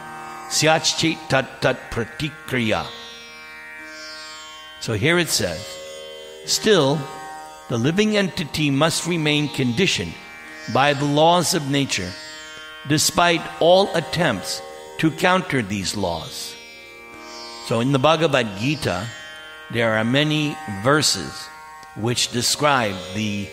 syachchet 0.50 1.18
tat 1.30 1.62
tat 1.62 1.78
pratikriya. 1.92 2.86
So 4.80 4.94
here 4.94 5.18
it 5.18 5.30
says, 5.30 5.66
Still, 6.46 7.00
the 7.70 7.78
living 7.78 8.16
entity 8.18 8.70
must 8.70 9.08
remain 9.08 9.50
conditioned 9.50 10.14
by 10.74 10.94
the 10.94 11.06
laws 11.06 11.54
of 11.54 11.70
nature, 11.70 12.12
despite 12.88 13.42
all 13.60 13.94
attempts 13.96 14.62
to 15.00 15.10
counter 15.12 15.62
these 15.62 15.96
laws. 15.98 16.56
So 17.66 17.80
in 17.80 17.92
the 17.92 18.00
Bhagavad 18.00 18.48
Gita, 18.60 19.08
there 19.72 19.98
are 19.98 20.04
many 20.04 20.56
verses 20.84 21.34
which 21.98 22.32
describe 22.32 22.96
the 23.16 23.50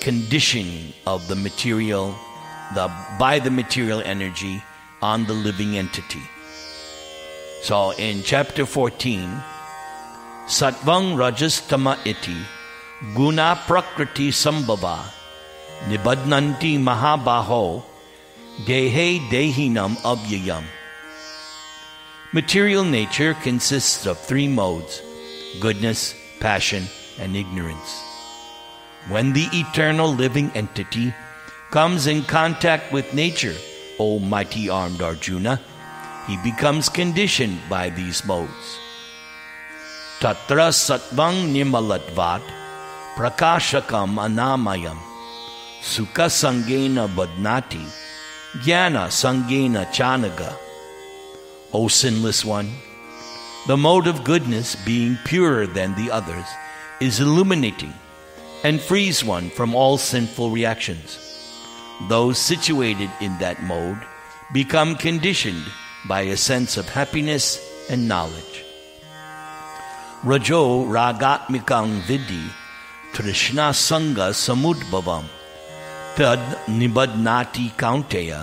conditioning 0.00 0.92
of 1.06 1.26
the 1.28 1.36
material, 1.36 2.14
the 2.74 2.92
by 3.18 3.38
the 3.38 3.50
material 3.50 4.02
energy 4.04 4.62
on 5.00 5.24
the 5.24 5.32
living 5.32 5.78
entity. 5.78 6.22
So 7.62 7.92
in 7.92 8.22
chapter 8.22 8.66
14, 8.66 9.42
Satvang 10.46 11.16
Rajastama 11.16 11.98
iti 12.04 12.36
guna 13.14 13.60
prakriti 13.66 14.32
sambhava 14.32 15.04
nibadnanti 15.88 16.78
mahabaho 16.80 17.82
dehe 18.64 19.20
dehinam 19.28 19.96
avyayam. 20.00 20.64
Material 22.32 22.84
nature 22.84 23.34
consists 23.34 24.06
of 24.06 24.18
three 24.18 24.48
modes 24.48 25.02
goodness, 25.60 26.14
passion, 26.40 26.84
and 27.20 27.36
ignorance. 27.36 28.02
When 29.08 29.32
the 29.32 29.46
eternal 29.52 30.12
living 30.12 30.50
entity 30.54 31.14
comes 31.70 32.06
in 32.06 32.24
contact 32.24 32.92
with 32.92 33.14
nature, 33.14 33.54
O 33.98 34.18
mighty 34.18 34.68
armed 34.68 35.00
Arjuna, 35.00 35.60
he 36.26 36.36
becomes 36.38 36.88
conditioned 36.88 37.60
by 37.68 37.90
these 37.90 38.24
modes. 38.24 38.78
Tatra 40.20 40.72
satvang 40.72 41.52
nimalatvat 41.52 42.42
prakashakam 43.16 44.18
anamayam 44.24 44.98
sukha 45.80 46.28
sangena 46.28 47.08
badnati 47.08 47.84
jnana 48.64 49.08
sangena 49.08 49.86
chanaga. 49.90 50.54
O 51.72 51.88
sinless 51.88 52.44
one, 52.44 52.70
the 53.66 53.76
mode 53.76 54.06
of 54.06 54.22
goodness, 54.22 54.76
being 54.84 55.16
purer 55.24 55.66
than 55.66 55.94
the 55.94 56.10
others, 56.10 56.44
is 57.00 57.20
illuminating 57.20 57.94
and 58.62 58.80
frees 58.80 59.24
one 59.24 59.48
from 59.48 59.74
all 59.74 59.96
sinful 59.96 60.50
reactions. 60.50 61.18
Those 62.08 62.38
situated 62.38 63.10
in 63.22 63.38
that 63.38 63.62
mode 63.62 64.00
become 64.52 64.94
conditioned 64.94 65.64
by 66.06 66.20
a 66.22 66.36
sense 66.36 66.76
of 66.76 66.88
happiness 66.88 67.58
and 67.88 68.06
knowledge. 68.06 68.64
Rajo 70.22 70.84
ragatmikang 70.84 72.00
vidi 72.02 72.44
trishna 73.16 73.68
sanga 73.86 74.28
samudbhavam 74.44 75.24
tad 76.18 76.44
nibadnati 76.80 77.66
kaunteya 77.84 78.42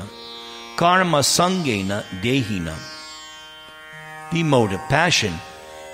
karma 0.82 1.22
sangena 1.36 2.00
dehinam 2.26 2.82
the 4.34 4.42
mode 4.42 4.74
of 4.74 4.80
passion, 4.90 5.34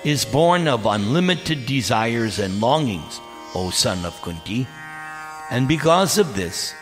is 0.02 0.24
born 0.24 0.66
of 0.66 0.86
unlimited 0.86 1.66
desires 1.66 2.38
and 2.38 2.58
longings, 2.58 3.20
O 3.54 3.68
son 3.68 4.02
of 4.06 4.20
Kunti. 4.22 4.66
And 5.50 5.68
because 5.68 6.16
of 6.16 6.34
this, 6.34 6.72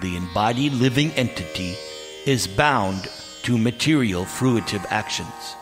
the 0.00 0.16
embodied 0.16 0.72
living 0.72 1.12
entity 1.12 1.76
is 2.26 2.48
bound 2.48 3.06
to 3.44 3.56
material 3.56 4.24
fruitive 4.24 4.84
actions. 4.90 5.54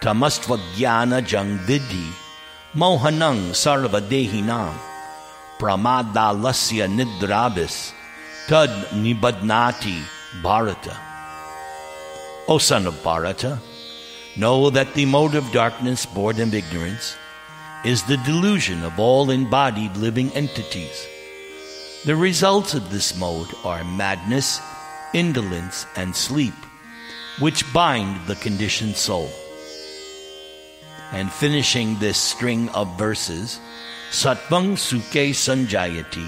Tamastvajnana 0.00 1.26
jang 1.26 1.58
vidhi, 1.58 2.10
mohanang 2.74 3.50
sarvadehinam, 3.52 4.72
pramadalasya 5.58 6.88
nidrabis, 6.88 7.92
tad 8.48 8.70
nibadnati 8.92 10.02
bharata. 10.42 10.96
O 12.48 12.58
son 12.58 12.86
of 12.86 13.02
Bharata, 13.02 13.60
Know 14.38 14.68
that 14.68 14.92
the 14.92 15.06
mode 15.06 15.34
of 15.34 15.50
darkness, 15.50 16.04
boredom, 16.04 16.52
ignorance 16.52 17.16
is 17.86 18.02
the 18.02 18.18
delusion 18.18 18.84
of 18.84 19.00
all 19.00 19.30
embodied 19.30 19.96
living 19.96 20.30
entities. 20.32 21.06
The 22.04 22.14
results 22.14 22.74
of 22.74 22.92
this 22.92 23.16
mode 23.16 23.48
are 23.64 23.82
madness, 23.82 24.60
indolence, 25.14 25.86
and 25.96 26.14
sleep, 26.14 26.52
which 27.40 27.72
bind 27.72 28.26
the 28.26 28.36
conditioned 28.36 28.96
soul. 28.96 29.30
And 31.12 31.32
finishing 31.32 31.98
this 31.98 32.18
string 32.18 32.68
of 32.70 32.98
verses, 32.98 33.58
Satvang 34.10 34.78
Suke 34.78 35.34
Sanjayati, 35.34 36.26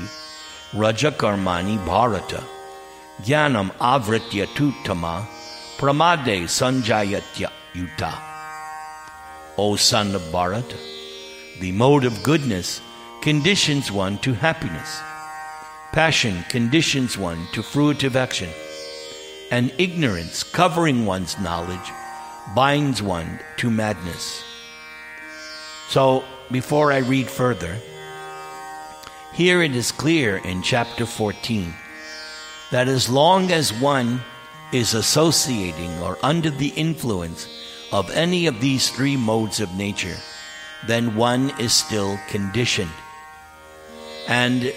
Raja 0.74 1.12
Karmani 1.12 1.78
Bharata, 1.86 2.42
Jnanam 3.22 3.70
Avritya 3.78 4.46
Tutama, 4.46 5.24
Pramade 5.78 6.42
Sanjayatya 6.44 7.50
Yuta. 7.74 8.20
O 9.56 9.76
son 9.76 10.14
of 10.14 10.22
Bharat, 10.32 10.76
the 11.60 11.72
mode 11.72 12.04
of 12.04 12.22
goodness 12.22 12.80
conditions 13.22 13.90
one 13.90 14.18
to 14.18 14.34
happiness. 14.34 15.00
Passion 15.92 16.44
conditions 16.48 17.16
one 17.16 17.46
to 17.52 17.62
fruitive 17.62 18.16
action. 18.16 18.50
And 19.50 19.72
ignorance, 19.78 20.42
covering 20.42 21.06
one's 21.06 21.38
knowledge, 21.38 21.92
binds 22.54 23.02
one 23.02 23.40
to 23.58 23.70
madness. 23.70 24.42
So, 25.88 26.24
before 26.50 26.92
I 26.92 26.98
read 26.98 27.28
further, 27.28 27.76
here 29.32 29.62
it 29.62 29.74
is 29.74 29.92
clear 29.92 30.38
in 30.38 30.62
chapter 30.62 31.06
14 31.06 31.72
that 32.70 32.88
as 32.88 33.08
long 33.08 33.50
as 33.50 33.72
one 33.72 34.20
is 34.72 34.94
associating 34.94 35.90
or 36.02 36.18
under 36.22 36.50
the 36.50 36.68
influence 36.68 37.46
of 37.92 38.10
any 38.10 38.46
of 38.46 38.60
these 38.60 38.90
three 38.90 39.16
modes 39.16 39.60
of 39.60 39.74
nature, 39.74 40.16
then 40.86 41.16
one 41.16 41.50
is 41.58 41.72
still 41.72 42.18
conditioned. 42.28 42.90
And 44.26 44.72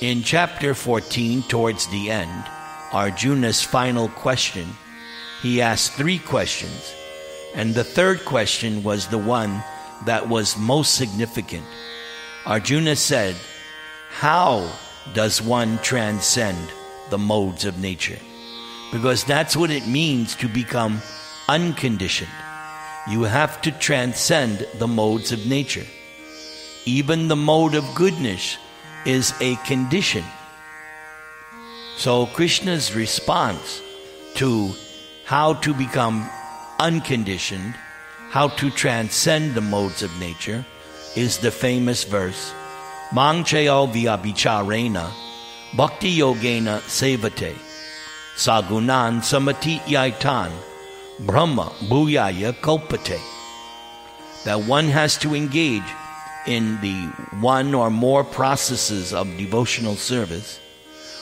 in 0.00 0.22
chapter 0.22 0.74
14, 0.74 1.42
towards 1.44 1.86
the 1.88 2.10
end, 2.10 2.44
Arjuna's 2.92 3.62
final 3.62 4.08
question, 4.08 4.68
he 5.42 5.62
asked 5.62 5.92
three 5.92 6.18
questions. 6.18 6.94
And 7.54 7.74
the 7.74 7.84
third 7.84 8.24
question 8.24 8.82
was 8.82 9.06
the 9.06 9.18
one 9.18 9.62
that 10.06 10.28
was 10.28 10.56
most 10.56 10.94
significant. 10.94 11.64
Arjuna 12.46 12.96
said, 12.96 13.36
How 14.10 14.70
does 15.14 15.42
one 15.42 15.78
transcend 15.78 16.72
the 17.10 17.18
modes 17.18 17.64
of 17.64 17.78
nature? 17.78 18.18
Because 18.92 19.24
that's 19.24 19.56
what 19.56 19.70
it 19.70 19.86
means 19.86 20.34
to 20.36 20.48
become 20.48 21.00
unconditioned. 21.48 22.30
You 23.08 23.22
have 23.22 23.60
to 23.62 23.72
transcend 23.72 24.66
the 24.78 24.88
modes 24.88 25.32
of 25.32 25.46
nature. 25.46 25.86
Even 26.84 27.28
the 27.28 27.36
mode 27.36 27.74
of 27.74 27.94
goodness 27.94 28.58
is 29.04 29.34
a 29.40 29.56
condition. 29.56 30.24
So, 31.96 32.26
Krishna's 32.26 32.94
response 32.94 33.82
to 34.34 34.72
how 35.24 35.54
to 35.54 35.74
become 35.74 36.28
unconditioned, 36.78 37.74
how 38.30 38.48
to 38.48 38.70
transcend 38.70 39.54
the 39.54 39.60
modes 39.60 40.02
of 40.02 40.18
nature, 40.18 40.64
is 41.16 41.38
the 41.38 41.50
famous 41.50 42.04
verse 42.04 42.52
Mangchayo 43.10 43.90
vyabhicharena 43.90 45.10
bhakti 45.74 46.18
yogena 46.18 46.80
sevate 46.82 47.56
sagunan 48.36 49.20
samati 49.20 49.80
yaitan 49.80 50.52
Brahma 51.20 51.72
Bhuyaya 51.88 52.52
Kalpate. 52.52 53.18
That 54.44 54.60
one 54.68 54.88
has 54.88 55.16
to 55.18 55.34
engage 55.34 55.90
in 56.46 56.80
the 56.80 57.06
one 57.40 57.74
or 57.74 57.90
more 57.90 58.22
processes 58.22 59.12
of 59.12 59.36
devotional 59.36 59.96
service 59.96 60.60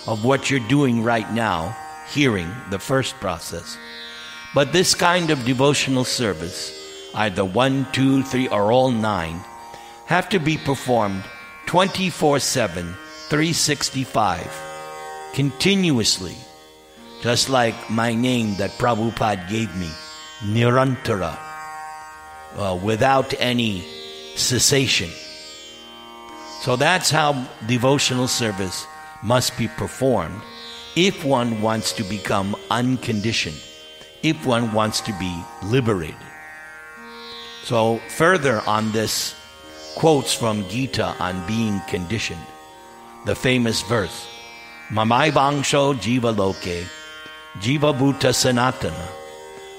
of 0.07 0.25
what 0.25 0.51
you're 0.51 0.69
doing 0.69 1.03
right 1.03 1.33
now 1.33 1.75
hearing, 2.09 2.51
the 2.71 2.79
first 2.79 3.15
process. 3.17 3.79
But 4.55 4.73
this 4.73 4.95
kind 4.95 5.31
of 5.31 5.45
devotional 5.45 6.05
service, 6.05 6.76
either 7.17 7.45
one, 7.45 7.87
two, 7.93 8.23
three, 8.23 8.47
or 8.49 8.71
all 8.71 8.91
nine, 8.91 9.41
have 10.07 10.29
to 10.29 10.39
be 10.39 10.57
performed 10.57 11.25
24 11.67 12.39
7, 12.39 12.95
365, 13.29 14.63
continuously, 15.35 16.37
just 17.23 17.49
like 17.49 17.75
my 17.91 18.15
name 18.15 18.55
that 18.57 18.71
Prabhupada 18.73 19.49
gave 19.49 19.75
me, 19.77 19.91
Nirantara, 20.45 21.37
uh, 22.57 22.79
without 22.83 23.35
any 23.41 23.81
cessation. 24.37 25.11
So 26.61 26.77
that's 26.77 27.11
how 27.11 27.49
devotional 27.67 28.29
service 28.29 28.87
must 29.23 29.57
be 29.59 29.69
performed 29.69 30.41
if 30.95 31.25
one 31.25 31.61
wants 31.61 31.93
to 31.93 32.05
become 32.05 32.57
unconditioned, 32.71 33.61
if 34.23 34.47
one 34.47 34.73
wants 34.73 35.01
to 35.03 35.13
be 35.19 35.45
liberated. 35.65 36.26
So, 37.67 37.99
further 38.15 38.63
on 38.65 38.93
this, 38.93 39.35
quotes 39.97 40.33
from 40.33 40.69
Gita 40.69 41.17
on 41.19 41.45
being 41.49 41.81
conditioned. 41.89 42.47
The 43.25 43.35
famous 43.35 43.83
verse, 43.83 44.29
Mamai 44.89 45.33
Bangsho 45.33 45.97
Jiva 45.97 46.31
Loke, 46.31 46.87
Jiva 47.59 47.93
Bhuta 47.93 48.31
Sanatana, 48.31 49.09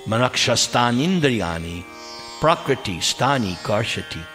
Manakshastan 0.04 1.00
Indriyani, 1.00 1.86
Prakriti 2.42 2.98
Stani 2.98 3.56
Karshati. 3.64 4.26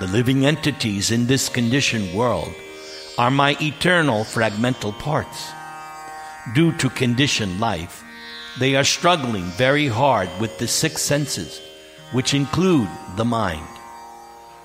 The 0.00 0.08
living 0.08 0.44
entities 0.44 1.12
in 1.12 1.28
this 1.28 1.48
conditioned 1.48 2.12
world 2.18 2.52
are 3.16 3.30
my 3.30 3.56
eternal 3.60 4.24
fragmental 4.24 4.98
parts. 4.98 5.52
Due 6.52 6.72
to 6.78 6.90
conditioned 6.90 7.60
life, 7.60 8.02
they 8.58 8.74
are 8.74 8.82
struggling 8.82 9.44
very 9.52 9.86
hard 9.86 10.28
with 10.40 10.58
the 10.58 10.66
six 10.66 11.00
senses, 11.00 11.60
which 12.12 12.34
include 12.34 12.88
the 13.16 13.24
mind. 13.24 13.66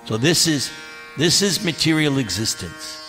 So 0.04 0.16
this 0.16 0.46
is 0.46 0.70
this 1.16 1.42
is 1.42 1.64
material 1.64 2.18
existence. 2.18 3.00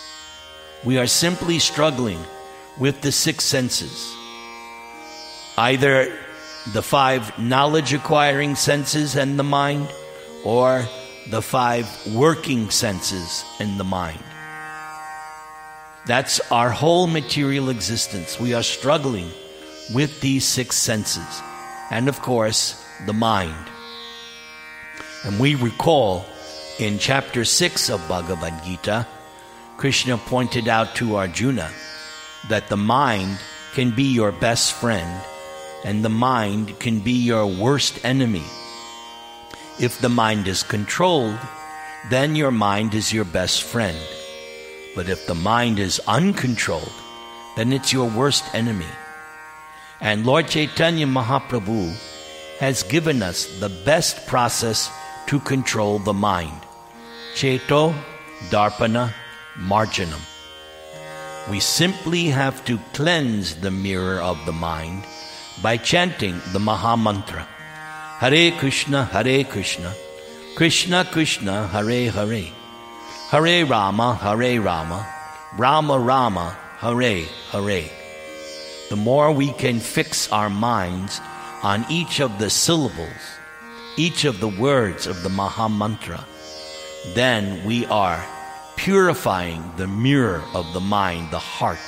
We 0.84 0.98
are 0.98 1.06
simply 1.06 1.58
struggling 1.58 2.18
with 2.78 3.00
the 3.02 3.12
six 3.12 3.44
senses. 3.44 4.14
Either 5.56 6.12
the 6.72 6.82
five 6.82 7.38
knowledge 7.38 7.92
acquiring 7.92 8.56
senses 8.56 9.16
and 9.16 9.38
the 9.38 9.44
mind, 9.44 9.88
or 10.44 10.86
the 11.28 11.42
five 11.42 11.86
working 12.14 12.70
senses 12.70 13.44
in 13.60 13.78
the 13.78 13.84
mind. 13.84 14.22
That's 16.06 16.40
our 16.50 16.70
whole 16.70 17.06
material 17.06 17.68
existence. 17.68 18.40
We 18.40 18.54
are 18.54 18.62
struggling 18.62 19.30
with 19.94 20.20
these 20.20 20.44
six 20.44 20.76
senses, 20.76 21.42
and 21.90 22.08
of 22.08 22.20
course, 22.22 22.82
the 23.06 23.12
mind. 23.12 23.66
And 25.24 25.38
we 25.38 25.54
recall 25.54 26.24
in 26.78 26.98
chapter 26.98 27.44
6 27.44 27.90
of 27.90 28.06
Bhagavad 28.08 28.64
Gita, 28.64 29.06
Krishna 29.76 30.16
pointed 30.16 30.66
out 30.66 30.94
to 30.96 31.16
Arjuna 31.16 31.70
that 32.48 32.68
the 32.68 32.76
mind 32.76 33.38
can 33.74 33.94
be 33.94 34.04
your 34.04 34.32
best 34.32 34.72
friend 34.72 35.22
and 35.84 36.04
the 36.04 36.10
mind 36.10 36.78
can 36.78 37.00
be 37.00 37.12
your 37.12 37.46
worst 37.46 38.02
enemy. 38.04 38.44
If 39.78 40.00
the 40.00 40.08
mind 40.08 40.48
is 40.48 40.62
controlled, 40.62 41.38
then 42.08 42.34
your 42.34 42.50
mind 42.50 42.94
is 42.94 43.12
your 43.12 43.24
best 43.24 43.62
friend. 43.62 43.98
But 44.94 45.08
if 45.08 45.26
the 45.26 45.34
mind 45.34 45.78
is 45.78 46.00
uncontrolled, 46.06 46.92
then 47.56 47.72
it's 47.72 47.92
your 47.92 48.08
worst 48.08 48.44
enemy. 48.54 48.92
And 50.00 50.24
Lord 50.24 50.48
Chaitanya 50.48 51.06
Mahaprabhu 51.06 51.94
has 52.58 52.82
given 52.84 53.22
us 53.22 53.46
the 53.60 53.68
best 53.68 54.26
process 54.26 54.90
to 55.30 55.38
control 55.38 56.00
the 56.00 56.12
mind. 56.12 56.60
Cheto 57.36 57.94
Darpana 58.50 59.12
Marjanam. 59.54 60.18
We 61.48 61.60
simply 61.60 62.24
have 62.26 62.64
to 62.64 62.78
cleanse 62.92 63.54
the 63.54 63.70
mirror 63.70 64.18
of 64.20 64.44
the 64.44 64.52
mind 64.52 65.04
by 65.62 65.76
chanting 65.76 66.40
the 66.52 66.58
Maha 66.58 66.96
Mantra. 66.96 67.46
Hare 68.18 68.50
Krishna, 68.58 69.04
Hare 69.04 69.44
Krishna, 69.44 69.94
Krishna 70.56 71.04
Krishna, 71.04 71.68
Hare 71.68 72.10
Hare. 72.10 72.50
Hare 73.30 73.64
Rama, 73.64 74.16
Hare 74.16 74.60
Rama, 74.60 75.06
Rama 75.56 75.96
Rama, 75.96 76.58
Hare 76.78 77.24
Hare. 77.52 77.88
The 78.88 78.96
more 78.96 79.30
we 79.30 79.52
can 79.52 79.78
fix 79.78 80.28
our 80.32 80.50
minds 80.50 81.20
on 81.62 81.86
each 81.88 82.18
of 82.18 82.40
the 82.40 82.50
syllables, 82.50 83.39
each 83.96 84.24
of 84.24 84.40
the 84.40 84.48
words 84.48 85.06
of 85.06 85.22
the 85.22 85.28
Maha 85.28 85.68
Mantra, 85.68 86.24
then 87.14 87.64
we 87.64 87.86
are 87.86 88.24
purifying 88.76 89.62
the 89.76 89.86
mirror 89.86 90.42
of 90.54 90.72
the 90.72 90.80
mind, 90.80 91.30
the 91.30 91.38
heart. 91.38 91.78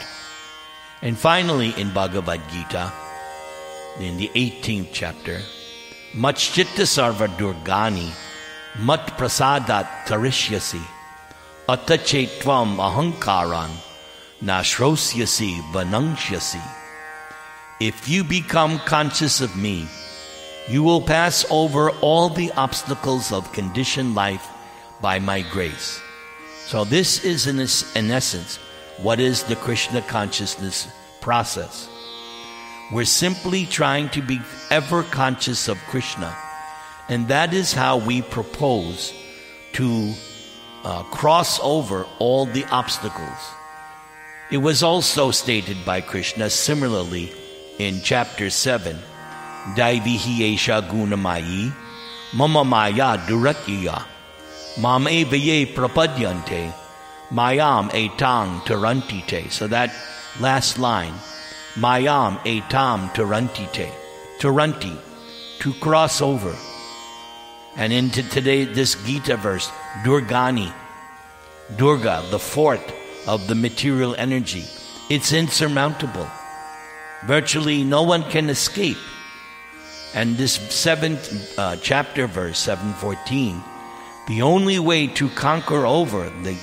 And 1.00 1.18
finally, 1.18 1.70
in 1.76 1.92
Bhagavad 1.92 2.40
Gita, 2.50 2.92
in 3.98 4.16
the 4.16 4.28
18th 4.34 4.88
chapter, 4.92 5.40
Machchitta 6.14 6.84
Sarva 6.84 7.28
Durgani, 7.36 8.12
Mat 8.78 9.18
Prasadat 9.18 10.04
Tarishyasi. 10.04 10.82
Atachetvam 11.68 12.76
ahankaran 12.76 13.70
nashrosyasi 14.42 15.60
vanangyasi. 15.72 16.62
If 17.80 18.08
you 18.08 18.24
become 18.24 18.78
conscious 18.80 19.40
of 19.40 19.56
me, 19.56 19.86
you 20.68 20.83
will 20.83 21.01
pass 21.01 21.44
over 21.51 21.90
all 22.01 22.29
the 22.29 22.53
obstacles 22.53 23.33
of 23.33 23.53
conditioned 23.53 24.14
life 24.14 24.46
by 25.01 25.18
my 25.18 25.42
grace. 25.42 26.01
So, 26.66 26.85
this 26.85 27.25
is 27.25 27.46
in, 27.46 27.59
in 27.59 28.11
essence 28.11 28.57
what 28.98 29.18
is 29.18 29.42
the 29.42 29.57
Krishna 29.57 30.01
consciousness 30.03 30.87
process. 31.20 31.88
We're 32.92 33.05
simply 33.05 33.66
trying 33.66 34.11
to 34.11 34.22
be 34.22 34.40
ever 34.70 35.03
conscious 35.03 35.68
of 35.68 35.79
Krishna, 35.88 36.37
and 37.09 37.29
that 37.29 37.53
is 37.53 37.72
how 37.72 37.96
we 37.96 38.22
propose 38.22 39.12
to 39.72 40.14
uh, 40.85 41.03
cross 41.05 41.59
over 41.61 42.07
all 42.18 42.46
the 42.46 42.64
obstacles. 42.66 43.38
It 44.51 44.59
was 44.59 44.83
also 44.83 45.31
stated 45.31 45.85
by 45.85 46.03
Krishna 46.03 46.51
similarly 46.51 47.33
in 47.79 48.03
chapter 48.03 48.51
7 48.51 48.98
Daivihi 49.77 50.55
Esha 50.55 50.83
Gunamayi 50.88 51.72
Mama 52.35 52.64
Maya 52.64 53.16
Duratya 53.18 54.05
Mam 54.81 55.05
Evaye 55.07 55.72
Prapadyante 55.75 56.72
Mayam 57.31 57.90
Etang 57.90 58.61
Tarantite. 58.61 59.51
So 59.51 59.66
that 59.68 59.94
last 60.40 60.79
line 60.79 61.14
Mayam 61.75 62.38
Etam 62.44 63.09
Tarantite. 63.14 63.90
Taranti, 64.42 64.98
to 65.61 65.72
cross 65.75 66.20
over. 66.20 66.53
And 67.77 67.92
into 67.92 68.29
today, 68.29 68.64
this 68.64 68.96
Gita 69.07 69.37
verse, 69.37 69.68
Durgani, 70.03 70.75
Durga, 71.77 72.25
the 72.33 72.40
fort 72.40 72.83
of 73.29 73.46
the 73.46 73.55
material 73.55 74.16
energy. 74.18 74.64
It's 75.09 75.33
insurmountable. 75.33 76.27
Virtually 77.25 77.85
no 77.85 78.03
one 78.03 78.25
can 78.25 78.51
escape. 78.51 78.96
And 80.14 80.37
this 80.37 80.55
seventh 80.55 81.59
uh, 81.59 81.77
chapter, 81.77 82.27
verse 82.27 82.59
714, 82.59 83.62
the 84.29 84.42
only 84.42 84.79
way 84.79 85.07
to 85.09 85.29
conquer 85.31 85.87
over 85.87 86.31
the 86.42 86.55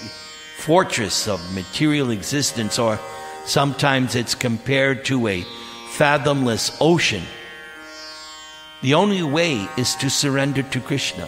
fortress 0.57 1.27
of 1.27 1.53
material 1.53 2.11
existence, 2.11 2.77
or 2.77 2.99
sometimes 3.45 4.15
it's 4.15 4.35
compared 4.35 5.05
to 5.05 5.27
a 5.27 5.45
fathomless 5.93 6.77
ocean 6.79 7.23
the 8.81 8.93
only 8.93 9.23
way 9.23 9.67
is 9.75 9.95
to 9.95 10.09
surrender 10.09 10.63
to 10.63 10.79
Krishna. 10.79 11.27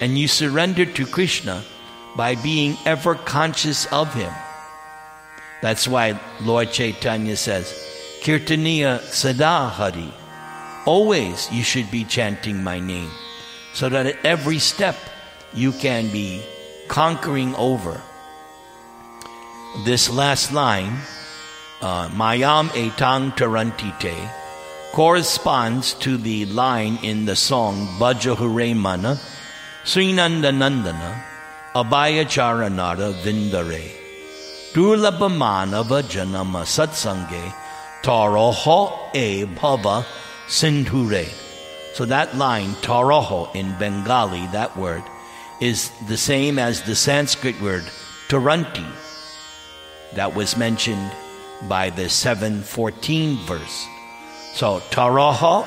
And 0.00 0.16
you 0.16 0.26
surrender 0.26 0.86
to 0.86 1.06
Krishna 1.06 1.62
by 2.16 2.34
being 2.36 2.76
ever 2.86 3.14
conscious 3.14 3.84
of 3.92 4.12
Him. 4.14 4.32
That's 5.60 5.86
why 5.86 6.18
Lord 6.40 6.72
Chaitanya 6.72 7.36
says, 7.36 7.72
Kirtaniya 8.22 9.00
Sadahari. 9.00 10.10
Always 10.86 11.50
you 11.50 11.64
should 11.64 11.90
be 11.90 12.04
chanting 12.04 12.62
my 12.62 12.78
name, 12.78 13.10
so 13.74 13.88
that 13.88 14.06
at 14.06 14.24
every 14.24 14.60
step 14.60 14.94
you 15.52 15.72
can 15.72 16.12
be 16.12 16.42
conquering 16.86 17.56
over. 17.56 18.00
This 19.84 20.08
last 20.08 20.52
line, 20.52 20.94
uh, 21.82 22.08
Mayam 22.10 22.70
etang 22.70 23.32
tarantite, 23.32 24.30
corresponds 24.92 25.92
to 25.94 26.16
the 26.16 26.46
line 26.46 27.00
in 27.02 27.26
the 27.26 27.34
song 27.34 27.88
Bhaja 27.98 28.38
Mana, 28.76 29.18
Srinanda 29.82 30.54
Nandana, 30.54 31.20
Abhayacharanara 31.74 33.12
Vindare, 33.22 33.90
Durlabhamanava 34.72 36.02
Janama 36.04 36.62
Satsange, 36.62 37.52
Taroho 38.02 39.10
e 39.12 39.44
bhava 39.44 40.06
sindhure. 40.46 41.28
So 41.94 42.04
that 42.06 42.36
line, 42.36 42.70
taroho 42.82 43.54
in 43.54 43.76
Bengali, 43.78 44.46
that 44.48 44.76
word, 44.76 45.02
is 45.60 45.90
the 46.08 46.16
same 46.16 46.58
as 46.58 46.82
the 46.82 46.94
Sanskrit 46.94 47.60
word 47.60 47.84
taranti 48.28 48.84
that 50.14 50.34
was 50.34 50.56
mentioned 50.56 51.12
by 51.68 51.90
the 51.90 52.08
714 52.08 53.36
verse. 53.46 53.86
So 54.54 54.80
Taraha 54.90 55.66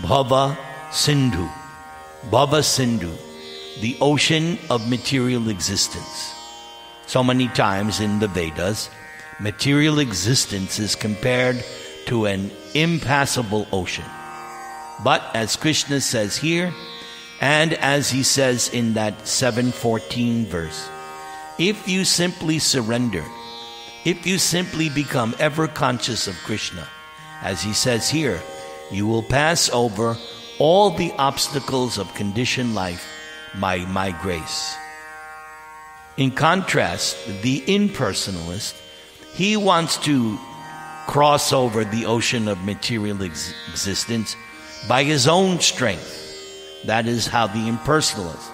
Bhava 0.00 0.56
Sindhu. 0.90 1.48
Bhava 2.30 2.64
Sindhu, 2.64 3.12
the 3.80 3.96
ocean 4.00 4.58
of 4.70 4.88
material 4.88 5.48
existence. 5.48 6.34
So 7.06 7.22
many 7.22 7.48
times 7.48 8.00
in 8.00 8.20
the 8.20 8.28
Vedas, 8.28 8.88
material 9.40 9.98
existence 9.98 10.78
is 10.78 10.94
compared 10.94 11.62
to 12.06 12.26
an 12.26 12.50
impassable 12.74 13.66
ocean. 13.72 14.04
But 15.04 15.22
as 15.34 15.56
Krishna 15.56 16.00
says 16.00 16.36
here, 16.36 16.72
and 17.40 17.74
as 17.74 18.10
he 18.10 18.22
says 18.22 18.68
in 18.68 18.94
that 18.94 19.26
714 19.26 20.46
verse, 20.46 20.88
if 21.58 21.88
you 21.88 22.04
simply 22.04 22.58
surrender, 22.58 23.24
if 24.04 24.26
you 24.26 24.38
simply 24.38 24.88
become 24.88 25.34
ever 25.38 25.68
conscious 25.68 26.26
of 26.26 26.36
Krishna, 26.44 26.86
as 27.42 27.62
he 27.62 27.72
says 27.72 28.08
here, 28.08 28.40
you 28.90 29.06
will 29.06 29.22
pass 29.22 29.70
over 29.70 30.16
all 30.58 30.90
the 30.90 31.12
obstacles 31.18 31.98
of 31.98 32.14
conditioned 32.14 32.74
life 32.74 33.06
by 33.60 33.78
my 33.78 34.10
grace. 34.22 34.76
In 36.16 36.30
contrast, 36.30 37.16
the 37.42 37.60
impersonalist, 37.62 38.74
he 39.34 39.56
wants 39.56 39.96
to 39.98 40.38
cross 41.06 41.52
over 41.52 41.84
the 41.84 42.06
ocean 42.06 42.48
of 42.48 42.64
material 42.64 43.22
ex- 43.22 43.54
existence 43.70 44.36
by 44.88 45.04
his 45.04 45.28
own 45.28 45.60
strength. 45.60 46.18
That 46.86 47.06
is 47.06 47.26
how 47.26 47.46
the 47.46 47.68
impersonalist, 47.70 48.50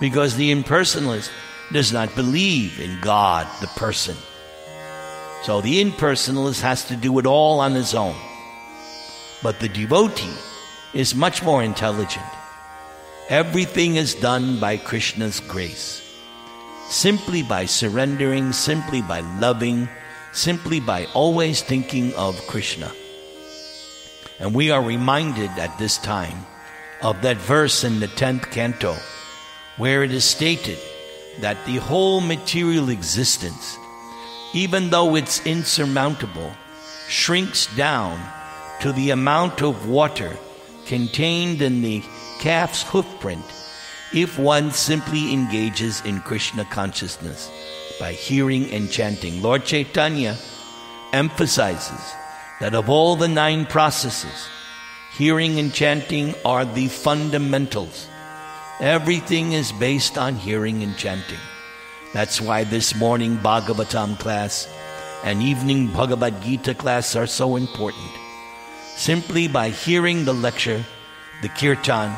because 0.00 0.36
the 0.36 0.52
impersonalist 0.52 1.30
does 1.72 1.92
not 1.92 2.14
believe 2.14 2.78
in 2.80 3.00
God, 3.00 3.46
the 3.60 3.68
person. 3.68 4.16
So 5.42 5.60
the 5.60 5.82
impersonalist 5.82 6.60
has 6.62 6.84
to 6.86 6.96
do 6.96 7.18
it 7.18 7.26
all 7.26 7.60
on 7.60 7.72
his 7.72 7.94
own. 7.94 8.16
But 9.42 9.60
the 9.60 9.68
devotee 9.68 10.36
is 10.94 11.14
much 11.14 11.42
more 11.42 11.62
intelligent. 11.62 12.24
Everything 13.28 13.96
is 13.96 14.14
done 14.14 14.60
by 14.60 14.76
Krishna's 14.76 15.40
grace. 15.40 16.00
Simply 16.88 17.42
by 17.42 17.64
surrendering, 17.64 18.52
simply 18.52 19.02
by 19.02 19.20
loving, 19.40 19.88
simply 20.34 20.80
by 20.80 21.06
always 21.14 21.62
thinking 21.62 22.12
of 22.14 22.46
Krishna. 22.46 22.92
And 24.40 24.54
we 24.54 24.70
are 24.70 24.82
reminded 24.82 25.50
at 25.52 25.78
this 25.78 25.96
time 25.98 26.44
of 27.02 27.22
that 27.22 27.36
verse 27.36 27.84
in 27.84 28.00
the 28.00 28.08
10th 28.08 28.50
canto 28.50 28.96
where 29.76 30.02
it 30.02 30.12
is 30.12 30.24
stated 30.24 30.78
that 31.40 31.64
the 31.66 31.76
whole 31.76 32.20
material 32.20 32.88
existence, 32.90 33.76
even 34.52 34.90
though 34.90 35.16
it's 35.16 35.44
insurmountable, 35.46 36.52
shrinks 37.08 37.66
down 37.76 38.20
to 38.80 38.92
the 38.92 39.10
amount 39.10 39.62
of 39.62 39.88
water 39.88 40.36
contained 40.86 41.62
in 41.62 41.80
the 41.80 42.02
calf's 42.40 42.84
hoofprint 42.84 43.44
if 44.12 44.38
one 44.38 44.70
simply 44.70 45.32
engages 45.32 46.00
in 46.04 46.20
Krishna 46.20 46.64
consciousness 46.66 47.50
by 48.04 48.12
hearing 48.12 48.70
and 48.70 48.90
chanting. 48.90 49.40
Lord 49.40 49.64
Chaitanya 49.64 50.36
emphasizes 51.14 52.04
that 52.60 52.74
of 52.74 52.90
all 52.90 53.16
the 53.16 53.28
nine 53.28 53.64
processes, 53.64 54.46
hearing 55.16 55.58
and 55.58 55.72
chanting 55.72 56.34
are 56.44 56.66
the 56.66 56.88
fundamentals. 56.88 58.06
Everything 58.78 59.52
is 59.54 59.72
based 59.72 60.18
on 60.18 60.34
hearing 60.34 60.82
and 60.82 60.94
chanting. 60.98 61.40
That's 62.12 62.42
why 62.42 62.64
this 62.64 62.94
morning 62.94 63.38
Bhagavatam 63.38 64.18
class 64.18 64.68
and 65.24 65.42
evening 65.42 65.86
Bhagavad 65.86 66.42
Gita 66.42 66.74
class 66.74 67.16
are 67.16 67.26
so 67.26 67.56
important. 67.56 68.12
Simply 68.96 69.48
by 69.48 69.70
hearing 69.70 70.26
the 70.26 70.34
lecture, 70.34 70.84
the 71.40 71.48
kirtan, 71.48 72.14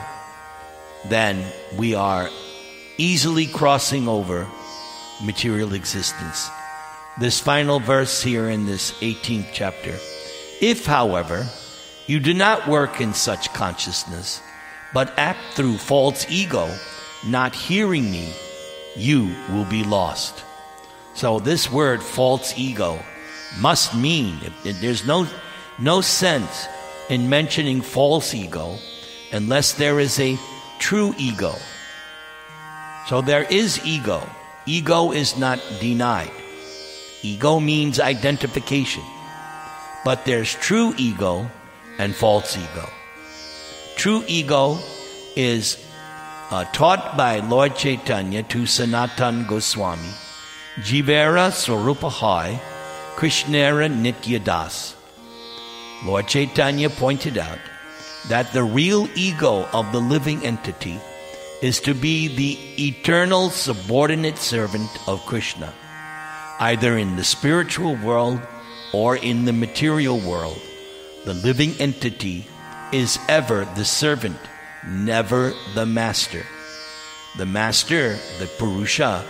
then 1.05 1.47
we 1.79 1.95
are 1.95 2.29
easily 2.99 3.47
crossing 3.47 4.09
over 4.09 4.49
material 5.23 5.75
existence. 5.75 6.51
This 7.19 7.41
final 7.41 7.81
verse 7.81 8.23
here 8.23 8.49
in 8.51 8.67
this 8.67 8.93
18th 9.01 9.49
chapter. 9.53 9.95
If, 10.61 10.87
however, 10.87 11.47
you 12.07 12.21
do 12.21 12.35
not 12.35 12.69
work 12.69 13.01
in 13.01 13.15
such 13.15 13.53
consciousness, 13.53 14.41
but 14.93 15.13
act 15.19 15.41
through 15.55 15.79
false 15.79 16.27
ego, 16.29 16.71
not 17.27 17.55
hearing 17.55 18.11
me, 18.11 18.33
you 18.97 19.35
will 19.51 19.65
be 19.65 19.85
lost. 19.85 20.45
So 21.15 21.39
this 21.39 21.71
word 21.71 22.03
false 22.03 22.59
ego 22.59 22.99
must 23.59 23.95
mean 23.95 24.39
there's 24.63 25.07
no 25.07 25.27
no 25.79 26.01
sense 26.01 26.69
in 27.09 27.29
mentioning 27.29 27.81
false 27.81 28.35
ego 28.35 28.79
unless 29.33 29.73
there 29.73 30.01
is 30.01 30.19
a 30.21 30.39
true 30.79 31.15
ego. 31.19 31.55
So 33.09 33.21
there 33.21 33.45
is 33.45 33.85
ego. 33.85 34.27
Ego 34.67 35.13
is 35.13 35.39
not 35.39 35.61
denied. 35.81 36.31
Ego 37.23 37.61
means 37.61 38.01
identification. 38.01 39.05
But 40.05 40.25
there's 40.25 40.55
true 40.55 40.93
ego 40.99 41.49
and 41.99 42.15
false 42.15 42.57
ego. 42.57 42.89
True 43.97 44.25
ego 44.27 44.79
is 45.37 45.79
uh, 46.51 46.65
taught 46.73 47.17
by 47.17 47.39
Lord 47.39 47.77
Chaitanya 47.77 48.43
to 48.45 48.67
Sanatan 48.67 49.47
Goswami, 49.47 50.11
Jivera 50.83 51.51
Swarupahai, 51.51 52.59
Krishnera 53.15 53.87
Nityadas. 53.91 54.95
Lord 56.05 56.27
Chaitanya 56.27 56.91
pointed 56.91 57.39
out 57.39 57.59
that 58.29 58.53
the 58.53 58.63
real 58.63 59.09
ego 59.15 59.67
of 59.73 59.91
the 59.93 60.01
living 60.01 60.45
entity 60.45 61.01
is 61.63 61.81
to 61.81 61.95
be 61.95 62.29
the 62.29 62.59
eternal 62.89 63.51
subordinate 63.51 64.37
servant 64.37 64.91
of 65.09 65.25
Krishna, 65.25 65.73
either 66.61 66.99
in 66.99 67.17
the 67.17 67.25
spiritual 67.25 67.97
world 67.97 68.41
or 68.93 69.17
in 69.17 69.45
the 69.45 69.53
material 69.53 70.19
world. 70.19 70.61
The 71.25 71.35
living 71.35 71.73
entity 71.81 72.47
is 72.93 73.19
ever 73.29 73.65
the 73.75 73.85
servant, 73.85 74.39
never 74.87 75.55
the 75.75 75.87
master. 75.87 76.45
The 77.39 77.47
master, 77.47 78.19
the 78.39 78.47
Purusha, 78.59 79.25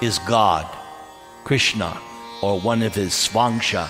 is 0.00 0.18
God, 0.20 0.66
Krishna, 1.44 2.00
or 2.42 2.60
one 2.60 2.82
of 2.82 2.94
his 2.94 3.12
Svangsha 3.12 3.88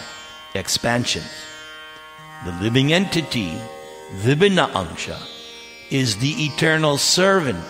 expansions. 0.54 1.30
The 2.44 2.52
living 2.52 2.92
entity, 2.92 3.56
Vibhina 4.16 4.70
Angsha, 4.72 5.20
is 5.90 6.16
the 6.16 6.32
eternal 6.44 6.98
servant 6.98 7.64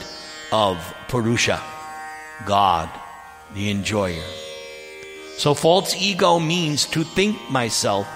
of 0.52 0.94
Purusha, 1.08 1.60
God, 2.46 2.88
the 3.54 3.70
enjoyer. 3.70 4.22
So 5.38 5.54
false 5.54 5.96
ego 6.00 6.38
means 6.38 6.86
to 6.86 7.02
think 7.02 7.50
myself 7.50 8.06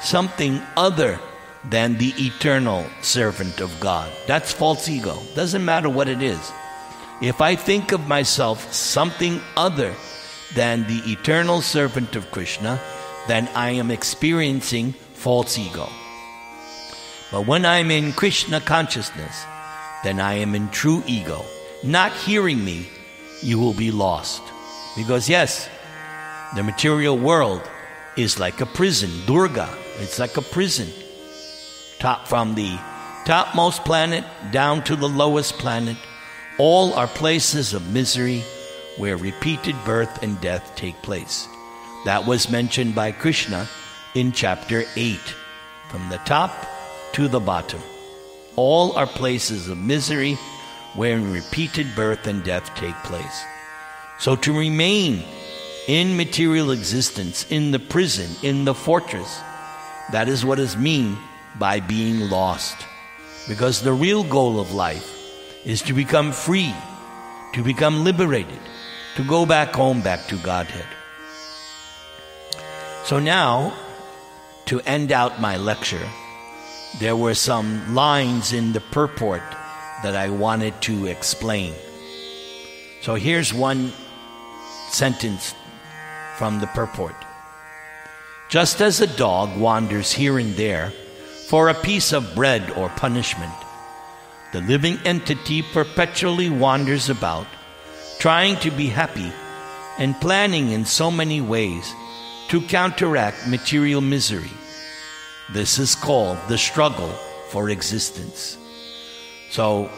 something 0.00 0.60
other 0.76 1.18
than 1.64 1.98
the 1.98 2.12
eternal 2.18 2.84
servant 3.02 3.60
of 3.60 3.80
God. 3.80 4.12
That's 4.26 4.52
false 4.52 4.88
ego. 4.88 5.18
Doesn't 5.34 5.64
matter 5.64 5.88
what 5.88 6.08
it 6.08 6.22
is. 6.22 6.52
If 7.20 7.40
I 7.40 7.56
think 7.56 7.90
of 7.92 8.06
myself 8.06 8.72
something 8.72 9.40
other 9.56 9.92
than 10.54 10.86
the 10.86 11.02
eternal 11.10 11.62
servant 11.62 12.14
of 12.14 12.30
Krishna, 12.30 12.80
then 13.26 13.48
I 13.54 13.70
am 13.70 13.90
experiencing 13.90 14.92
false 15.14 15.58
ego. 15.58 15.88
But 17.32 17.46
when 17.46 17.66
I'm 17.66 17.90
in 17.90 18.12
Krishna 18.12 18.60
consciousness, 18.60 19.44
then 20.04 20.20
I 20.20 20.34
am 20.34 20.54
in 20.54 20.70
true 20.70 21.02
ego. 21.06 21.44
Not 21.82 22.12
hearing 22.12 22.64
me, 22.64 22.88
you 23.42 23.58
will 23.58 23.74
be 23.74 23.90
lost. 23.90 24.42
Because, 24.96 25.28
yes, 25.28 25.68
the 26.56 26.62
material 26.62 27.16
world 27.16 27.62
is 28.16 28.40
like 28.40 28.60
a 28.60 28.66
prison. 28.66 29.10
Durga, 29.26 29.68
it's 29.98 30.18
like 30.18 30.36
a 30.36 30.42
prison. 30.42 30.88
Top 31.98 32.26
from 32.26 32.54
the 32.54 32.78
topmost 33.24 33.84
planet 33.84 34.24
down 34.50 34.82
to 34.84 34.96
the 34.96 35.08
lowest 35.08 35.54
planet, 35.58 35.96
all 36.58 36.94
are 36.94 37.06
places 37.06 37.74
of 37.74 37.92
misery 37.92 38.42
where 38.96 39.16
repeated 39.16 39.76
birth 39.84 40.22
and 40.22 40.40
death 40.40 40.74
take 40.74 41.00
place. 41.02 41.46
That 42.04 42.26
was 42.26 42.50
mentioned 42.50 42.94
by 42.94 43.12
Krishna 43.12 43.68
in 44.14 44.32
chapter 44.32 44.84
8. 44.96 45.18
From 45.90 46.08
the 46.08 46.18
top 46.18 46.52
to 47.12 47.28
the 47.28 47.40
bottom. 47.40 47.80
All 48.56 48.96
are 48.96 49.06
places 49.06 49.68
of 49.68 49.78
misery 49.78 50.36
wherein 50.98 51.32
repeated 51.32 51.86
birth 51.94 52.26
and 52.26 52.42
death 52.42 52.74
take 52.74 52.96
place. 53.04 53.44
So 54.18 54.34
to 54.34 54.58
remain 54.58 55.22
in 55.86 56.16
material 56.16 56.72
existence, 56.72 57.46
in 57.50 57.70
the 57.70 57.78
prison, 57.78 58.28
in 58.42 58.64
the 58.64 58.74
fortress, 58.74 59.40
That 60.10 60.28
is 60.28 60.44
what 60.44 60.58
is 60.58 60.76
mean 60.76 61.18
by 61.58 61.80
being 61.80 62.30
lost. 62.30 62.86
Because 63.46 63.82
the 63.82 63.92
real 63.92 64.24
goal 64.24 64.58
of 64.58 64.72
life 64.72 65.06
is 65.66 65.82
to 65.82 65.92
become 65.92 66.32
free, 66.32 66.74
to 67.52 67.62
become 67.62 68.04
liberated, 68.04 68.60
to 69.16 69.24
go 69.24 69.44
back 69.44 69.74
home, 69.74 70.00
back 70.00 70.26
to 70.28 70.36
Godhead. 70.38 70.86
So 73.04 73.18
now, 73.18 73.76
to 74.66 74.80
end 74.80 75.12
out 75.12 75.40
my 75.40 75.56
lecture, 75.56 76.08
there 77.00 77.16
were 77.16 77.34
some 77.34 77.94
lines 77.94 78.52
in 78.52 78.72
the 78.72 78.80
purport 78.80 79.42
that 80.02 80.14
I 80.14 80.30
wanted 80.30 80.80
to 80.82 81.06
explain. 81.06 81.74
So 83.02 83.14
here's 83.14 83.54
one 83.54 83.92
sentence 84.88 85.54
from 86.36 86.60
the 86.60 86.66
purport. 86.68 87.14
Just 88.48 88.80
as 88.80 89.00
a 89.00 89.16
dog 89.16 89.58
wanders 89.58 90.12
here 90.12 90.38
and 90.38 90.54
there 90.54 90.92
for 91.48 91.68
a 91.68 91.74
piece 91.74 92.12
of 92.12 92.34
bread 92.34 92.70
or 92.70 92.88
punishment, 92.90 93.52
the 94.52 94.60
living 94.62 94.98
entity 95.04 95.62
perpetually 95.62 96.48
wanders 96.48 97.10
about, 97.10 97.46
trying 98.18 98.56
to 98.56 98.70
be 98.70 98.86
happy 98.86 99.32
and 99.98 100.18
planning 100.20 100.70
in 100.70 100.84
so 100.84 101.10
many 101.10 101.40
ways 101.40 101.92
to 102.48 102.60
counteract 102.62 103.46
material 103.46 104.00
misery. 104.00 104.50
This 105.52 105.78
is 105.78 105.94
called 105.94 106.38
the 106.48 106.56
struggle 106.56 107.12
for 107.50 107.68
existence. 107.68 108.56
So, 109.50 109.90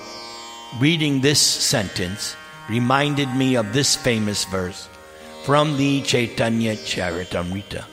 reading 0.79 1.21
this 1.21 1.41
sentence 1.41 2.37
reminded 2.69 3.29
me 3.35 3.57
of 3.57 3.73
this 3.73 3.97
famous 3.97 4.45
verse 4.45 4.89
from 5.45 5.77
the 5.77 6.03
Chaitanya 6.03 6.77
Charitamrita. 6.77 7.85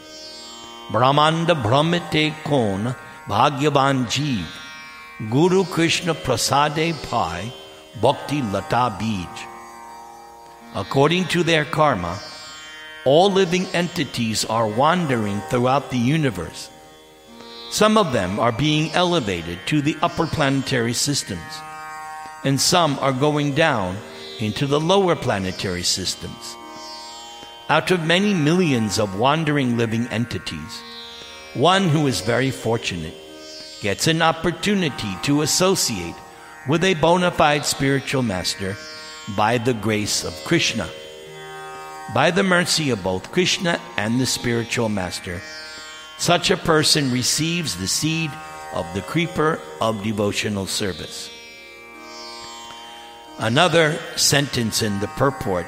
Brahmanda 0.91 1.55
Brahmate 1.55 2.35
Kon 2.43 2.95
Bhagyavan 3.27 4.05
Jeev 4.05 4.45
Guru 5.31 5.63
Krishna 5.65 6.13
Prasade 6.13 6.93
Pai 7.09 7.51
Bhakti 7.99 8.43
Lata 8.43 8.95
Bij. 8.99 9.27
According 10.75 11.25
to 11.25 11.41
their 11.41 11.65
karma, 11.65 12.19
all 13.03 13.31
living 13.31 13.65
entities 13.73 14.45
are 14.45 14.67
wandering 14.67 15.41
throughout 15.49 15.89
the 15.89 15.97
universe. 15.97 16.69
Some 17.69 17.97
of 17.97 18.13
them 18.13 18.39
are 18.39 18.51
being 18.51 18.91
elevated 18.93 19.59
to 19.67 19.81
the 19.81 19.97
upper 20.01 20.25
planetary 20.25 20.93
systems, 20.93 21.41
and 22.43 22.59
some 22.59 22.97
are 22.99 23.11
going 23.11 23.55
down 23.55 23.97
into 24.39 24.67
the 24.67 24.79
lower 24.79 25.15
planetary 25.15 25.83
systems. 25.83 26.55
Out 27.69 27.91
of 27.91 28.05
many 28.05 28.33
millions 28.33 28.97
of 28.97 29.19
wandering 29.19 29.75
living 29.75 30.07
entities, 30.07 30.81
one 31.55 31.89
who 31.89 32.07
is 32.07 32.21
very 32.21 32.51
fortunate 32.51 33.15
gets 33.81 34.07
an 34.07 34.21
opportunity 34.21 35.17
to 35.23 35.41
associate 35.41 36.15
with 36.69 36.83
a 36.83 36.93
bona 36.95 37.31
fide 37.31 37.65
spiritual 37.65 38.23
master 38.23 38.77
by 39.35 39.57
the 39.57 39.73
grace 39.73 40.23
of 40.23 40.33
Krishna. 40.45 40.87
By 42.13 42.31
the 42.31 42.43
mercy 42.43 42.89
of 42.91 43.03
both 43.03 43.31
Krishna 43.33 43.81
and 43.97 44.19
the 44.19 44.25
spiritual 44.25 44.87
master, 44.87 45.41
such 46.17 46.51
a 46.51 46.57
person 46.57 47.11
receives 47.11 47.77
the 47.77 47.87
seed 47.87 48.31
of 48.73 48.85
the 48.93 49.01
creeper 49.01 49.59
of 49.81 50.03
devotional 50.03 50.65
service. 50.65 51.29
Another 53.39 53.99
sentence 54.15 54.81
in 54.81 54.99
the 54.99 55.07
purport 55.07 55.67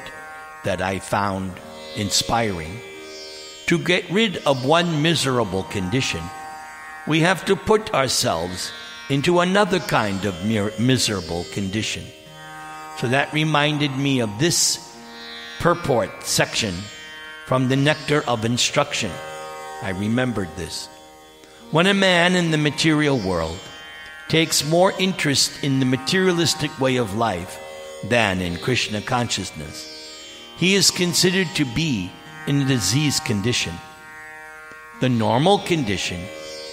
that 0.64 0.82
I 0.82 0.98
found 0.98 1.52
inspiring 1.96 2.80
to 3.66 3.78
get 3.78 4.10
rid 4.10 4.38
of 4.38 4.64
one 4.64 5.02
miserable 5.02 5.62
condition 5.64 6.22
we 7.06 7.20
have 7.20 7.44
to 7.46 7.56
put 7.56 7.92
ourselves 7.94 8.72
into 9.08 9.40
another 9.40 9.80
kind 9.80 10.24
of 10.24 10.44
miserable 10.78 11.44
condition. 11.52 12.04
So 12.98 13.08
that 13.08 13.32
reminded 13.32 13.96
me 13.96 14.20
of 14.20 14.30
this 14.38 14.94
purport 15.58 16.10
section 16.22 16.74
from 17.46 17.68
the 17.68 17.76
Nectar 17.76 18.22
of 18.28 18.44
Instruction. 18.44 19.10
I 19.82 19.90
remembered 19.90 20.48
this. 20.56 20.88
When 21.70 21.86
a 21.86 21.94
man 21.94 22.34
in 22.34 22.50
the 22.50 22.58
material 22.58 23.18
world 23.18 23.58
takes 24.28 24.68
more 24.68 24.92
interest 24.98 25.64
in 25.64 25.80
the 25.80 25.86
materialistic 25.86 26.78
way 26.80 26.96
of 26.96 27.16
life 27.16 27.58
than 28.04 28.40
in 28.40 28.56
Krishna 28.58 29.00
consciousness, 29.00 29.86
he 30.56 30.74
is 30.74 30.90
considered 30.90 31.48
to 31.54 31.64
be 31.64 32.10
in 32.46 32.62
a 32.62 32.66
diseased 32.66 33.24
condition. 33.24 33.74
The 35.00 35.08
normal 35.08 35.58
condition 35.60 36.20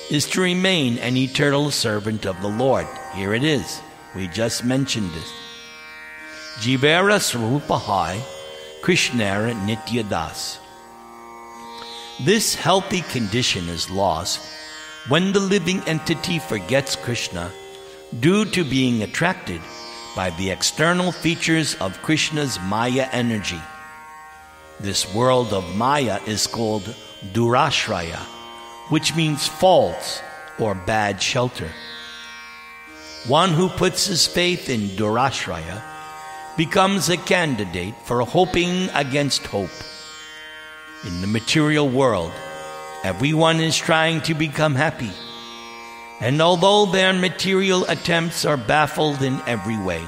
is 0.10 0.26
to 0.32 0.42
remain 0.42 0.98
an 1.00 1.16
eternal 1.16 1.72
servant 1.72 2.26
of 2.26 2.42
the 2.42 2.50
Lord. 2.50 2.88
Here 3.14 3.34
it 3.34 3.44
is. 3.44 3.82
We 4.16 4.28
just 4.28 4.64
mentioned 4.64 5.12
this. 5.12 5.32
Jivera 6.60 7.20
Srupahai 7.20 8.22
Krishnara 8.82 9.54
Nityadas. 9.66 10.60
This 12.26 12.56
healthy 12.56 13.02
condition 13.02 13.70
is 13.70 13.90
lost 13.90 14.40
when 15.08 15.34
the 15.34 15.40
living 15.40 15.82
entity 15.82 16.40
forgets 16.40 16.96
Krishna 16.96 17.52
due 18.20 18.46
to 18.46 18.64
being 18.64 19.04
attracted 19.04 19.62
by 20.16 20.32
the 20.32 20.50
external 20.50 21.12
features 21.12 21.76
of 21.76 22.02
Krishna's 22.02 22.60
Maya 22.64 23.08
energy. 23.12 23.62
This 24.80 25.14
world 25.14 25.54
of 25.54 25.76
Maya 25.76 26.20
is 26.26 26.48
called 26.48 26.96
Durashraya 27.34 28.26
which 28.90 29.16
means 29.16 29.48
false 29.48 30.22
or 30.60 30.74
bad 30.74 31.22
shelter. 31.22 31.70
One 33.28 33.52
who 33.52 33.70
puts 33.70 34.06
his 34.06 34.26
faith 34.28 34.70
in 34.70 34.96
Durashraya 34.96 35.82
becomes 36.56 37.10
a 37.10 37.18
candidate 37.18 37.96
for 38.06 38.22
hoping 38.22 38.90
against 38.94 39.46
hope. 39.46 39.70
In 41.06 41.22
the 41.22 41.28
material 41.28 41.88
world, 41.88 42.32
everyone 43.04 43.60
is 43.60 43.78
trying 43.78 44.22
to 44.22 44.34
become 44.34 44.76
happy. 44.76 45.12
And 46.20 46.42
although 46.42 46.86
their 46.86 47.14
material 47.14 47.86
attempts 47.86 48.46
are 48.46 48.58
baffled 48.58 49.22
in 49.22 49.40
every 49.46 49.78
way, 49.78 50.04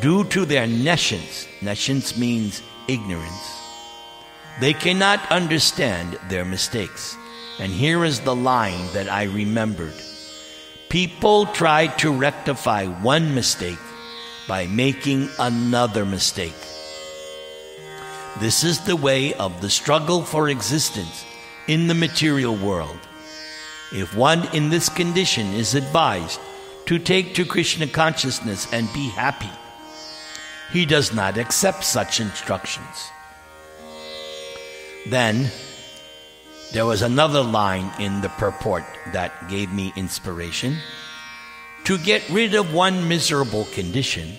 due 0.00 0.24
to 0.24 0.44
their 0.44 0.66
nescience, 0.66 1.46
nescience 1.62 2.16
means 2.18 2.62
ignorance, 2.88 3.60
they 4.60 4.74
cannot 4.74 5.20
understand 5.30 6.18
their 6.28 6.44
mistakes. 6.44 7.16
And 7.58 7.72
here 7.72 8.04
is 8.04 8.20
the 8.20 8.36
line 8.36 8.92
that 8.92 9.08
I 9.08 9.24
remembered 9.24 9.94
People 10.88 11.44
try 11.44 11.88
to 11.98 12.10
rectify 12.10 12.86
one 12.86 13.34
mistake 13.34 13.78
by 14.48 14.66
making 14.66 15.28
another 15.38 16.06
mistake. 16.06 16.56
This 18.40 18.62
is 18.62 18.78
the 18.78 18.94
way 18.94 19.34
of 19.34 19.60
the 19.60 19.68
struggle 19.68 20.22
for 20.22 20.48
existence 20.48 21.24
in 21.66 21.88
the 21.88 21.94
material 21.94 22.54
world. 22.54 23.00
If 23.92 24.14
one 24.14 24.46
in 24.54 24.70
this 24.70 24.88
condition 24.88 25.54
is 25.54 25.74
advised 25.74 26.38
to 26.86 27.00
take 27.00 27.34
to 27.34 27.44
Krishna 27.44 27.88
consciousness 27.88 28.72
and 28.72 28.92
be 28.92 29.08
happy, 29.08 29.50
he 30.70 30.86
does 30.86 31.12
not 31.12 31.36
accept 31.36 31.82
such 31.82 32.20
instructions. 32.20 33.10
Then, 35.08 35.50
there 36.72 36.86
was 36.86 37.02
another 37.02 37.42
line 37.42 37.90
in 37.98 38.20
the 38.20 38.28
purport 38.28 38.84
that 39.12 39.48
gave 39.48 39.72
me 39.72 39.92
inspiration. 39.96 40.76
To 41.84 41.98
get 41.98 42.22
rid 42.30 42.54
of 42.54 42.72
one 42.72 43.08
miserable 43.08 43.64
condition, 43.72 44.34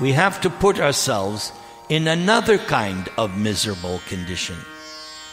we 0.00 0.12
have 0.12 0.40
to 0.42 0.50
put 0.50 0.78
ourselves 0.78 1.50
in 1.88 2.08
another 2.08 2.58
kind 2.58 3.08
of 3.16 3.38
miserable 3.38 4.00
condition. 4.08 4.56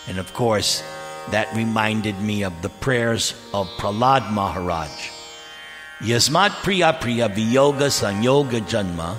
And 0.07 0.19
of 0.19 0.33
course, 0.33 0.83
that 1.31 1.53
reminded 1.55 2.19
me 2.19 2.43
of 2.43 2.61
the 2.61 2.69
prayers 2.69 3.33
of 3.53 3.67
Prahlad 3.77 4.31
Maharaj. 4.31 4.91
Yasmat 6.01 6.51
Priya 6.63 6.97
Priya 6.99 7.29
Viyoga 7.29 7.87
Sanyoga 7.87 8.59
Janma 8.67 9.15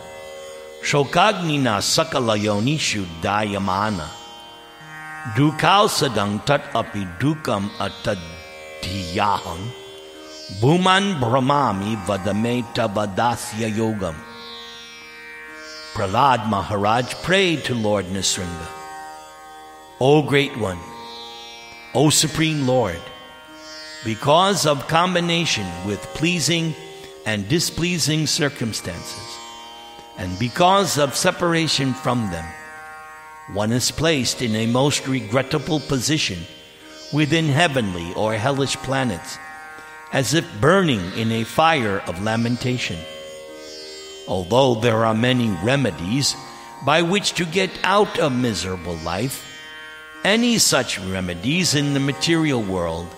Shokagnina 0.82 1.80
Sakala 1.80 2.37
Yonishu 2.37 3.07
Dayamana 3.24 4.05
Dukau 5.32 5.89
sedang 5.89 6.45
tat 6.45 6.61
api 6.76 7.09
dukam 7.16 7.72
atadhiyaham 7.80 9.64
Bhuman 10.61 11.16
brahmami 11.16 11.97
vadameta 12.05 12.85
vadasya 12.85 13.72
yogam. 13.72 14.34
Prahlad 15.95 16.49
Maharaj 16.49 17.14
prayed 17.22 17.62
to 17.66 17.74
Lord 17.76 18.07
Nrisimha, 18.07 18.66
O 20.01 20.22
Great 20.22 20.57
One, 20.59 20.80
O 21.95 22.11
Supreme 22.11 22.66
Lord, 22.66 23.01
because 24.05 24.66
of 24.66 24.88
combination 24.88 25.64
with 25.86 26.01
pleasing 26.14 26.74
and 27.24 27.49
displeasing 27.49 28.26
circumstances, 28.26 29.38
and 30.18 30.36
because 30.40 30.99
of 30.99 31.14
separation 31.14 31.95
from 31.95 32.28
them, 32.32 32.45
one 33.53 33.70
is 33.70 33.92
placed 33.92 34.42
in 34.42 34.57
a 34.57 34.66
most 34.66 35.07
regrettable 35.07 35.78
position 35.78 36.40
within 37.12 37.47
heavenly 37.47 38.12
or 38.14 38.34
hellish 38.34 38.74
planets, 38.78 39.38
as 40.12 40.34
if 40.34 40.61
burning 40.61 41.12
in 41.12 41.30
a 41.30 41.45
fire 41.45 42.01
of 42.09 42.20
lamentation. 42.20 42.99
Although 44.27 44.77
there 44.77 45.05
are 45.05 45.14
many 45.14 45.51
remedies 45.62 46.35
by 46.85 47.03
which 47.03 47.35
to 47.35 47.45
get 47.45 47.70
out 47.83 48.18
of 48.18 48.33
miserable 48.33 48.97
life, 48.97 49.45
any 50.25 50.59
such 50.59 50.99
remedies 50.99 51.75
in 51.75 51.93
the 51.93 52.01
material 52.01 52.62
world 52.62 53.09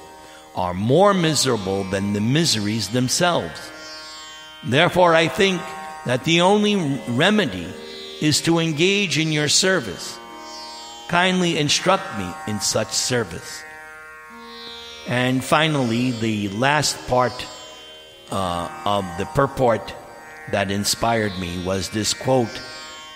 are 0.55 0.75
more 0.75 1.15
miserable 1.15 1.85
than 1.85 2.13
the 2.13 2.21
miseries 2.21 2.89
themselves. 2.89 3.61
Therefore, 4.65 5.15
I 5.15 5.29
think 5.29 5.61
that 6.07 6.25
the 6.25 6.41
only 6.41 6.77
remedy 7.09 7.69
is 8.21 8.41
to 8.43 8.59
engage 8.59 9.19
in 9.19 9.31
your 9.31 9.49
service. 9.49 10.19
Kindly 11.09 11.59
instruct 11.59 12.19
me 12.19 12.29
in 12.49 12.61
such 12.61 12.91
service. 12.91 13.63
And 15.07 15.45
finally, 15.45 16.11
the 16.11 16.49
last 16.49 17.07
part 17.07 17.47
uh, 18.33 18.69
of 18.85 19.05
the 19.19 19.27
purport 19.27 19.95
that 20.51 20.71
inspired 20.71 21.39
me 21.39 21.63
was 21.65 21.91
this 21.91 22.15
quote 22.15 22.61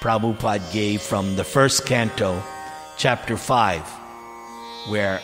Prabhupada 0.01 0.73
gave 0.73 1.03
from 1.03 1.37
the 1.37 1.45
first 1.45 1.85
canto, 1.85 2.43
chapter 2.97 3.37
5, 3.37 3.83
where 4.89 5.21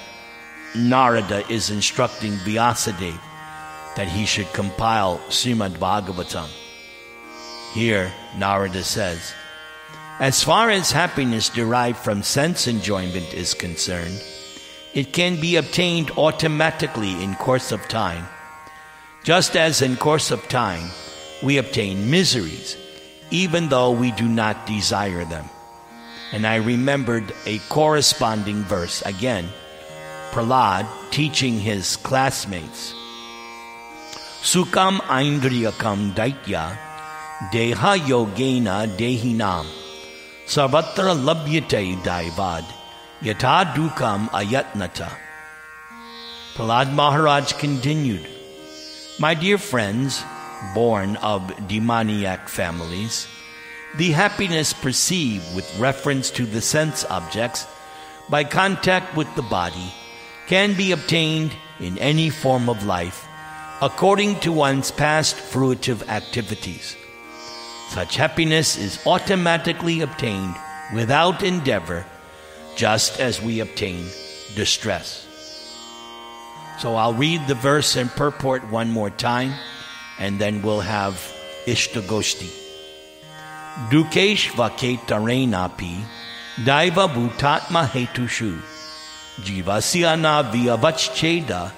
Narada 0.75 1.51
is 1.51 1.71
instructing 1.71 2.33
Vyasadeva 2.33 3.19
that 3.97 4.09
he 4.09 4.27
should 4.27 4.53
compile 4.53 5.19
Srimad 5.31 5.79
Bhagavatam. 5.79 6.51
Here, 7.73 8.13
Narada 8.37 8.85
says, 8.85 9.33
As 10.21 10.45
far 10.45 10.69
as 10.69 10.93
happiness 10.93 11.49
derived 11.49 11.99
from 11.99 12.23
sense 12.23 12.67
enjoyment 12.67 13.33
is 13.33 13.55
concerned, 13.55 14.23
it 14.93 15.15
can 15.15 15.41
be 15.41 15.57
obtained 15.57 16.11
automatically 16.13 17.23
in 17.25 17.35
course 17.37 17.73
of 17.73 17.89
time, 17.89 18.27
just 19.25 19.57
as 19.57 19.81
in 19.81 19.97
course 19.97 20.31
of 20.31 20.47
time 20.49 20.91
we 21.47 21.59
obtain 21.59 22.11
miseries, 22.11 22.77
even 23.31 23.69
though 23.69 23.93
we 23.93 24.11
do 24.11 24.27
not 24.27 24.67
desire 24.67 25.25
them. 25.25 25.49
And 26.33 26.45
I 26.45 26.57
remembered 26.57 27.33
a 27.47 27.61
corresponding 27.71 28.65
verse 28.65 29.01
again, 29.07 29.47
Prahlad 30.33 30.91
teaching 31.13 31.61
his 31.61 31.95
classmates. 31.99 32.93
Sukam 34.43 34.99
Aindriyakam 35.07 36.15
Daitya 36.19 36.77
Deha 37.53 37.95
Yogena 38.11 38.91
Dehinam 38.99 39.67
Sarvatra 40.47 41.15
Labhyate 41.15 41.95
Daivad 42.03 42.67
Yata 43.23 43.73
Dukam 43.73 44.29
Ayatnata. 44.31 45.11
Prahlad 46.55 46.93
Maharaj 46.93 47.53
continued, 47.53 48.27
My 49.21 49.35
dear 49.35 49.59
friends, 49.59 50.25
born 50.75 51.17
of 51.17 51.69
demoniac 51.69 52.49
families, 52.49 53.27
the 53.97 54.13
happiness 54.13 54.73
perceived 54.73 55.55
with 55.55 55.79
reference 55.79 56.31
to 56.33 56.45
the 56.45 56.61
sense 56.61 57.05
objects 57.05 57.67
by 58.29 58.45
contact 58.45 59.17
with 59.17 59.33
the 59.37 59.43
body 59.43 59.93
can 60.47 60.77
be 60.77 60.93
obtained 60.93 61.53
in 61.81 61.99
any 61.99 62.31
form 62.31 62.69
of 62.69 62.85
life 62.85 63.27
according 63.83 64.41
to 64.41 64.53
one's 64.53 64.91
past 64.91 65.37
fruitive 65.37 66.07
activities. 66.09 66.97
Such 67.91 68.17
happiness 68.17 68.77
is 68.77 68.99
automatically 69.07 70.01
obtained 70.01 70.57
without 70.95 71.43
endeavor, 71.43 72.05
just 72.75 73.21
as 73.21 73.41
we 73.41 73.61
obtain 73.61 74.07
distress. 74.55 75.27
So 76.79 76.95
I'll 76.95 77.15
read 77.15 77.47
the 77.47 77.55
verse 77.55 77.97
and 77.97 78.11
purport 78.11 78.71
one 78.71 78.91
more 78.91 79.11
time 79.11 79.55
and 80.19 80.39
then 80.39 80.63
we'll 80.63 80.81
have 80.81 81.15
Ishtagoshti. 81.67 82.51
Dukesh 83.91 84.51
Vaketarenapi 84.53 86.03
Daiva 86.65 87.09
Bhutatma 87.09 87.87
Hetushu 87.87 88.59
Jivasyana 89.41 90.51
Vyavachcheda 90.51 91.73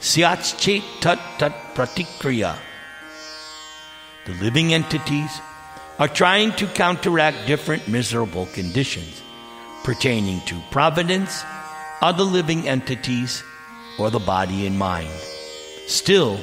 Syatchet 0.00 0.82
Tat 1.00 1.20
Tat 1.38 1.52
Pratikriya. 1.74 2.56
The 4.26 4.32
living 4.34 4.74
entities 4.74 5.30
are 5.98 6.08
trying 6.08 6.52
to 6.52 6.66
counteract 6.66 7.46
different 7.46 7.86
miserable 7.86 8.46
conditions 8.46 9.22
pertaining 9.84 10.40
to 10.46 10.60
providence, 10.70 11.44
other 12.02 12.24
living 12.24 12.66
entities, 12.66 13.44
or 13.98 14.10
the 14.10 14.18
body 14.18 14.66
and 14.66 14.76
mind. 14.76 15.10
Still, 15.86 16.40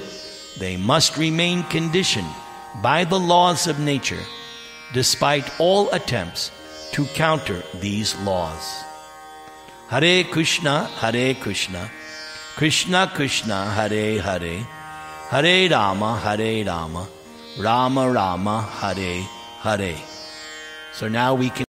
they 0.61 0.77
must 0.77 1.17
remain 1.17 1.63
conditioned 1.63 2.29
by 2.83 3.03
the 3.03 3.19
laws 3.19 3.65
of 3.65 3.79
nature, 3.79 4.23
despite 4.93 5.59
all 5.59 5.89
attempts 5.89 6.51
to 6.93 7.05
counter 7.17 7.63
these 7.81 8.15
laws. 8.21 8.83
Hare 9.89 10.23
Krishna, 10.23 10.85
Hare 11.01 11.33
Krishna, 11.33 11.89
Krishna 12.55 13.11
Krishna, 13.13 13.65
Hare 13.71 14.21
Hare, 14.21 14.63
Hare 15.33 15.69
Rama, 15.69 16.19
Hare 16.19 16.63
Rama, 16.63 17.07
Rama 17.59 18.11
Rama, 18.11 18.61
Hare 18.61 19.25
Hare. 19.65 19.95
So 20.93 21.07
now 21.07 21.33
we 21.33 21.49
can 21.49 21.59